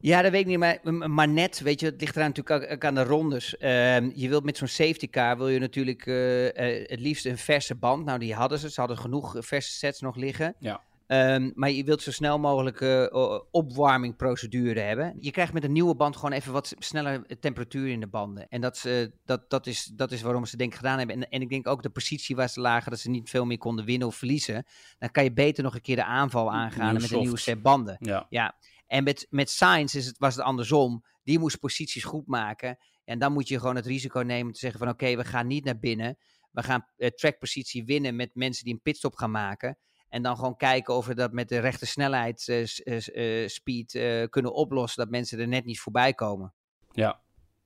[0.00, 0.78] Ja, dat weet ik niet, maar,
[1.10, 3.54] maar net, weet je, het ligt eraan natuurlijk ook aan de rondes.
[3.60, 6.44] Uh, je wilt met zo'n safety car, wil je natuurlijk uh,
[6.86, 8.04] het liefst een verse band.
[8.04, 10.54] Nou, die hadden ze, ze hadden genoeg verse sets nog liggen.
[10.58, 10.82] Ja.
[11.12, 15.16] Um, maar je wilt zo snel mogelijk uh, opwarmingprocedure hebben.
[15.18, 18.48] Je krijgt met een nieuwe band gewoon even wat sneller temperatuur in de banden.
[18.48, 21.16] En dat, uh, dat, dat, is, dat is waarom ze denk ik gedaan hebben.
[21.16, 23.58] En, en ik denk ook de positie waar ze lagen, dat ze niet veel meer
[23.58, 24.64] konden winnen of verliezen.
[24.98, 27.96] Dan kan je beter nog een keer de aanval aangaan met een nieuwe set banden.
[28.00, 28.26] Ja.
[28.28, 28.56] ja.
[28.86, 31.04] En met, met Science is het, was het andersom.
[31.22, 32.78] Die moest posities goed maken.
[33.04, 35.64] En dan moet je gewoon het risico nemen te zeggen van oké, we gaan niet
[35.64, 36.18] naar binnen.
[36.50, 39.78] We gaan uh, trackpositie winnen met mensen die een pitstop gaan maken.
[40.10, 44.00] En dan gewoon kijken of we dat met de rechte snelheid, uh, uh, speed,
[44.30, 45.02] kunnen oplossen.
[45.02, 46.52] Dat mensen er net niet voorbij komen.
[46.92, 47.20] Ja,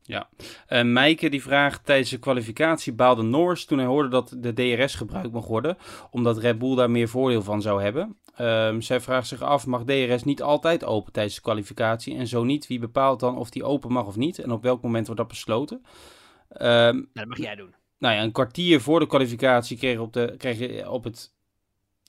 [0.06, 0.28] ja.
[0.68, 4.94] Uh, Meike die vraagt tijdens de kwalificatie baalde Norris toen hij hoorde dat de DRS
[4.94, 5.76] gebruikt mocht worden,
[6.10, 8.18] omdat Red Bull daar meer voordeel van zou hebben.
[8.40, 12.16] Um, zij vraagt zich af, mag DRS niet altijd open tijdens de kwalificatie?
[12.16, 14.38] En zo niet, wie bepaalt dan of die open mag of niet?
[14.38, 15.76] En op welk moment wordt dat besloten?
[16.48, 17.74] Um, nou, dat mag jij doen.
[17.98, 21.33] Nou ja, een kwartier voor de kwalificatie kreeg, op de, kreeg je op het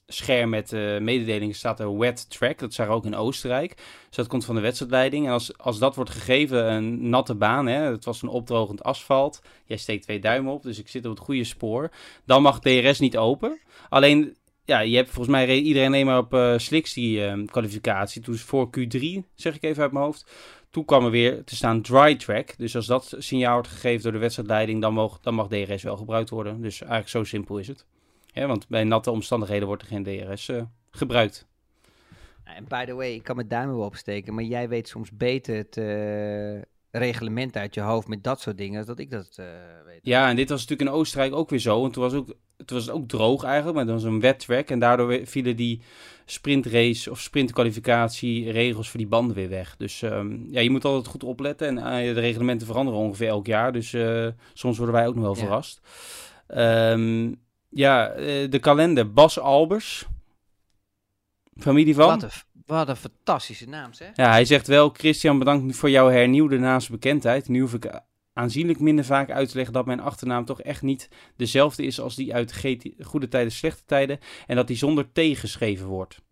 [0.06, 2.58] scherm met uh, mededelingen staat er wet track.
[2.58, 3.76] Dat zag ook in Oostenrijk.
[4.06, 5.26] Dus dat komt van de wedstrijdleiding.
[5.26, 9.42] En als, als dat wordt gegeven, een natte baan, hè, het was een opdrogend asfalt.
[9.64, 11.90] Jij steekt twee duimen op, dus ik zit op het goede spoor.
[12.24, 13.60] Dan mag DRS niet open.
[13.88, 18.22] Alleen, ja, je hebt volgens mij iedereen alleen maar op uh, slicks die uh, kwalificatie.
[18.22, 19.00] Toen voor Q3,
[19.34, 20.30] zeg ik even uit mijn hoofd.
[20.70, 22.54] Toen kwam er weer te staan dry track.
[22.58, 25.96] Dus als dat signaal wordt gegeven door de wedstrijdleiding, dan mag, dan mag DRS wel
[25.96, 26.60] gebruikt worden.
[26.60, 27.86] Dus eigenlijk zo simpel is het.
[28.36, 31.46] Ja, want bij natte omstandigheden wordt er geen DRS uh, gebruikt.
[32.44, 35.56] En by the way, ik kan mijn duim wel opsteken, maar jij weet soms beter
[35.56, 39.46] het uh, reglement uit je hoofd met dat soort dingen, dat ik dat uh,
[39.86, 40.00] weet.
[40.02, 41.80] Ja, en dit was natuurlijk in Oostenrijk ook weer zo.
[41.80, 44.70] Want toen was, ook, het was ook droog eigenlijk, maar dan was een wet track.
[44.70, 45.80] En daardoor vielen die
[46.24, 49.76] sprintrace of sprintkwalificatie regels voor die banden weer weg.
[49.76, 51.78] Dus um, ja, je moet altijd goed opletten.
[51.78, 53.72] En de reglementen veranderen ongeveer elk jaar.
[53.72, 53.96] Dus
[54.52, 55.40] soms worden wij ook nog wel ja.
[55.40, 55.80] verrast.
[56.48, 60.06] Um, ja, uh, de kalender Bas Albers.
[61.56, 62.06] Familie van?
[62.06, 62.30] Wat een,
[62.66, 64.10] wat een fantastische naam, zeg.
[64.14, 67.48] Ja, hij zegt wel, Christian, bedankt voor jouw hernieuwde naamsbekendheid.
[67.48, 68.00] Nu hoef ik
[68.32, 72.14] aanzienlijk minder vaak uit te leggen dat mijn achternaam toch echt niet dezelfde is als
[72.14, 72.62] die uit
[73.00, 74.18] Goede Tijden, Slechte Tijden.
[74.46, 76.24] En dat die zonder T geschreven wordt.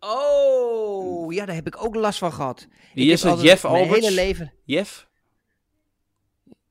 [0.00, 2.68] Oh, ja, daar heb ik ook last van gehad.
[2.94, 3.90] Die is het Jeff Albers?
[3.90, 4.52] Mijn hele leven.
[4.64, 5.08] Jeff?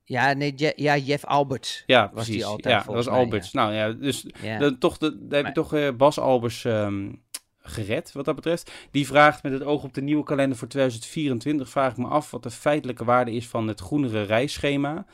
[0.06, 1.84] Ja, nee, Je ja, Jeff Alberts.
[1.86, 2.44] Ja, was precies.
[2.44, 3.52] altijd, ja, dat was mij, Alberts.
[3.52, 3.62] Ja.
[3.62, 4.58] Nou ja, dus ja.
[4.58, 7.22] Dan, toch de, heb je toch uh, Bas Albers um,
[7.62, 8.72] gered, wat dat betreft.
[8.92, 12.32] Die vraagt met het oog op de nieuwe kalender voor 2024, vraag ik me af
[12.32, 15.06] wat de feitelijke waarde is van het groenere reisschema.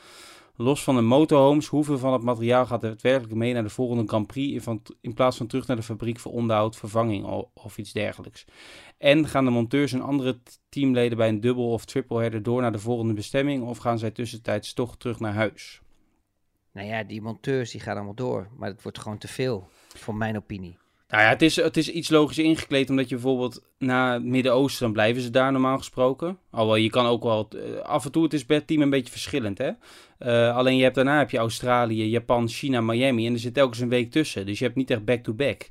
[0.60, 4.26] Los van de motorhomes, hoeveel van het materiaal gaat daadwerkelijk mee naar de volgende Grand
[4.26, 4.66] Prix
[5.00, 8.44] in, plaats van terug naar de fabriek voor onderhoud, vervanging of, of iets dergelijks.
[8.98, 12.72] En gaan de monteurs en andere teamleden bij een dubbel of triple header door naar
[12.72, 15.80] de volgende bestemming of gaan zij tussentijds toch terug naar huis?
[16.72, 20.14] Nou ja, die monteurs die gaan allemaal door, maar het wordt gewoon te veel, voor
[20.14, 20.78] mijn opinie.
[21.10, 24.84] Nou ja, het is, het is iets logisch ingekleed, omdat je bijvoorbeeld na het Midden-Oosten,
[24.84, 26.38] dan blijven ze daar normaal gesproken.
[26.50, 29.12] Alhoewel, je kan ook wel, uh, af en toe, het is per team een beetje
[29.12, 29.70] verschillend, hè.
[30.18, 33.80] Uh, alleen je hebt daarna heb je Australië, Japan, China, Miami en er zit telkens
[33.80, 34.46] een week tussen.
[34.46, 35.58] Dus je hebt niet echt back-to-back.
[35.58, 35.70] -back.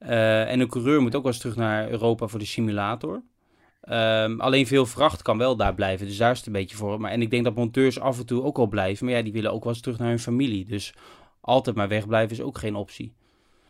[0.00, 3.22] Uh, en een coureur moet ook wel eens terug naar Europa voor de simulator.
[3.88, 7.00] Um, alleen veel vracht kan wel daar blijven, dus daar is het een beetje voor.
[7.00, 9.32] Maar, en ik denk dat monteurs af en toe ook al blijven, maar ja, die
[9.32, 10.64] willen ook wel eens terug naar hun familie.
[10.64, 10.94] Dus
[11.40, 13.14] altijd maar wegblijven is ook geen optie.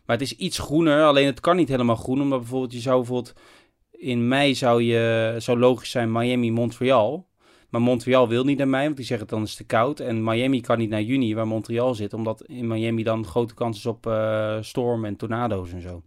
[0.07, 2.97] Maar het is iets groener, alleen het kan niet helemaal groen, omdat bijvoorbeeld je zou
[2.97, 3.33] bijvoorbeeld
[3.91, 7.27] in mei zou je, zou logisch zijn Miami, Montreal.
[7.69, 9.99] Maar Montreal wil niet naar mei, want die zeggen dan is het te koud.
[9.99, 13.77] En Miami kan niet naar juni, waar Montreal zit, omdat in Miami dan grote kans
[13.77, 16.03] is op uh, storm en tornado's en zo.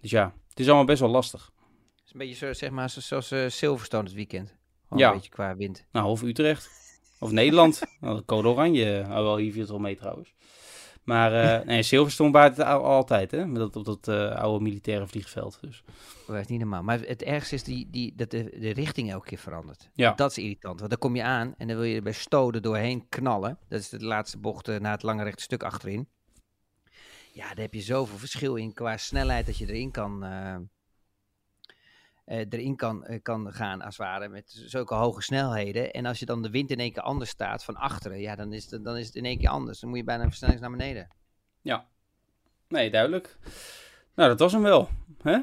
[0.00, 1.52] Dus ja, het is allemaal best wel lastig.
[1.96, 4.56] Het is een beetje zo, zeg maar, zoals uh, Silverstone het weekend.
[4.88, 5.08] Gewoon ja.
[5.08, 5.86] een beetje qua wind.
[5.92, 6.70] Nou, of Utrecht.
[7.20, 7.82] Of Nederland.
[8.00, 9.04] nou, code oranje.
[9.08, 10.34] Oh, wel, hier wel mee trouwens.
[11.04, 13.46] Maar uh, nee, Silverstone baart het altijd, hè?
[13.46, 15.58] Met dat, op dat uh, oude militaire vliegveld.
[15.60, 15.82] Dus.
[16.26, 16.82] Dat is niet normaal.
[16.82, 19.90] Maar het ergste is die, die, dat de, de richting elke keer verandert.
[19.94, 20.12] Ja.
[20.12, 20.78] Dat is irritant.
[20.78, 23.58] Want dan kom je aan en dan wil je er bij stoden doorheen knallen.
[23.68, 26.08] Dat is de laatste bocht uh, na het lange rechte stuk achterin.
[27.32, 30.24] Ja, daar heb je zoveel verschil in qua snelheid dat je erin kan,
[32.24, 35.90] erin kan, kan gaan als het ware met zulke hoge snelheden.
[35.92, 38.52] En als je dan de wind in één keer anders staat van achteren, ja, dan
[38.52, 39.80] is het, dan is het in één keer anders.
[39.80, 41.08] Dan moet je bijna een versnelling naar beneden.
[41.60, 41.86] Ja,
[42.68, 43.38] nee, duidelijk.
[44.14, 44.88] Nou, dat was hem wel.
[45.22, 45.38] Hè?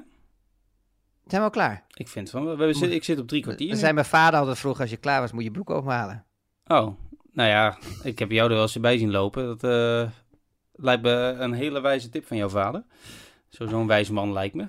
[1.26, 1.86] Zijn we al klaar?
[1.94, 2.58] Ik vind van wel.
[2.58, 3.76] We ik zit op drie kwartier.
[3.76, 6.26] Zei mijn vader altijd vroeg, als je klaar was, moet je broek ophalen.
[6.66, 6.98] Oh,
[7.32, 9.46] nou ja, ik heb jou er wel eens bij zien lopen.
[9.46, 10.10] Dat uh,
[10.72, 12.84] lijkt me een hele wijze tip van jouw vader.
[13.48, 14.68] Zo'n wijs man lijkt me.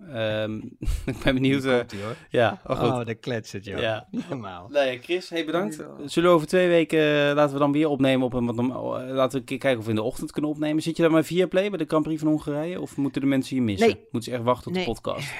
[0.00, 0.76] Um,
[1.06, 1.64] ik ben benieuwd.
[1.64, 2.16] Uh, hoor.
[2.30, 3.78] Ja, oh, de kletsen, joh.
[3.78, 4.08] Ja.
[4.16, 4.68] Helemaal.
[4.68, 5.84] Nee, Chris, hey, bedankt.
[6.04, 9.14] Zullen we over twee weken, uh, laten we dan weer opnemen op een, wat, uh,
[9.14, 10.82] laten we kijken of we in de ochtend kunnen opnemen.
[10.82, 12.80] Zit je dan maar via play bij de Grand Prix van Hongarije?
[12.80, 13.88] Of moeten de mensen je missen?
[13.88, 13.96] Nee.
[13.96, 14.84] Moeten ze echt wachten op nee.
[14.84, 15.34] de podcast?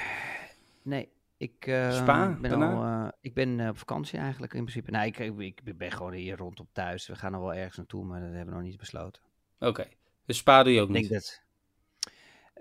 [0.81, 1.09] Nee.
[1.37, 4.91] Ik, uh, Spa, ben al, ik ben op vakantie eigenlijk in principe.
[4.91, 7.07] Nou, ik, ik, ik, ben gewoon hier rondom thuis.
[7.07, 9.21] We gaan nog wel ergens naartoe, maar dat hebben we nog niet besloten.
[9.59, 9.67] Oké.
[9.67, 9.97] Okay.
[10.25, 11.09] Dus Spa doe je ook ik niet?
[11.09, 11.41] denk dat...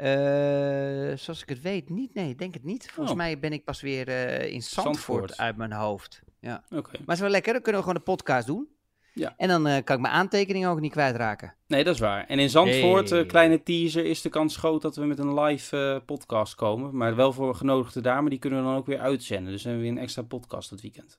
[0.01, 2.14] Uh, zoals ik het weet, niet.
[2.14, 2.90] Nee, ik denk het niet.
[2.90, 3.16] Volgens oh.
[3.16, 6.22] mij ben ik pas weer uh, in Zandvoort, Zandvoort, uit mijn hoofd.
[6.40, 6.62] Ja.
[6.64, 6.76] Oké.
[6.76, 6.92] Okay.
[6.92, 8.68] Maar het is wel lekker, dan kunnen we gewoon een podcast doen.
[9.14, 9.34] Ja.
[9.36, 11.55] En dan uh, kan ik mijn aantekeningen ook niet kwijtraken.
[11.66, 12.26] Nee, dat is waar.
[12.26, 13.26] En in Zandvoort, Hey.
[13.26, 16.96] kleine teaser, is de kans groot dat we met een live podcast komen.
[16.96, 19.53] Maar wel voor genodigde dame, die kunnen we dan ook weer uitzenden.
[19.53, 21.18] Dus dan hebben we weer een extra podcast dat weekend.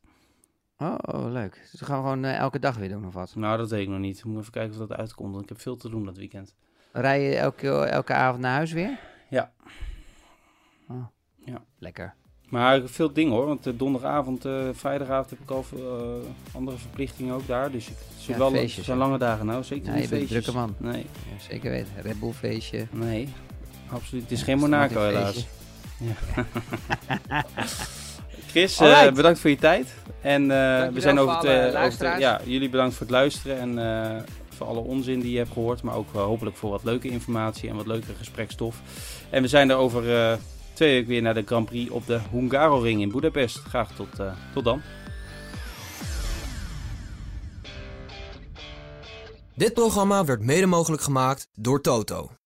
[0.78, 1.68] Oh, oh leuk.
[1.72, 3.36] Dus we gaan gewoon elke dag weer doen of wat?
[3.36, 4.22] Nou, dat weet ik nog niet.
[4.22, 6.56] We moeten even kijken of dat uitkomt, want ik heb veel te doen dat weekend.
[7.02, 8.98] Rij je elke, elke avond naar huis weer?
[9.30, 9.52] Ja.
[10.90, 11.06] Oh.
[11.46, 11.62] Ja.
[11.80, 12.14] Lekker.
[12.50, 15.84] Maar veel dingen hoor, want uh, donderdagavond, uh, vrijdagavond heb ik al uh,
[16.52, 17.72] andere verplichtingen ook daar.
[17.72, 19.04] Dus het zijn Ja, wel feestjes, zijn ja.
[19.04, 20.44] lange dagen nou, zeker Ja, niet je feestjes.
[20.44, 20.76] drukke man.
[20.78, 21.92] Nee, Ja, zeker weten.
[22.02, 22.88] Red Bull feestje.
[22.92, 23.30] nee,
[23.92, 24.24] absoluut.
[24.24, 25.32] Het is Ja, geen Monaco helaas.
[25.32, 25.48] feestje.
[28.52, 29.94] Chris, eh, bedankt voor je tijd.
[30.22, 31.46] En eh, we zijn over het,
[32.02, 33.78] eh, ja, jullie bedankt voor het luisteren en
[34.16, 34.22] eh,
[34.60, 35.82] voor alle onzin die je hebt gehoord.
[35.82, 38.82] Maar ook eh, hopelijk voor wat leuke informatie en wat leuke gesprekstof.
[39.30, 40.38] En we zijn er over eh,
[40.74, 43.58] twee weken weer naar de Grand Prix op de Hungaroring in Budapest.
[43.58, 44.82] Graag tot, eh, tot dan.
[49.56, 52.39] Dit programma werd mede mogelijk gemaakt door Toto.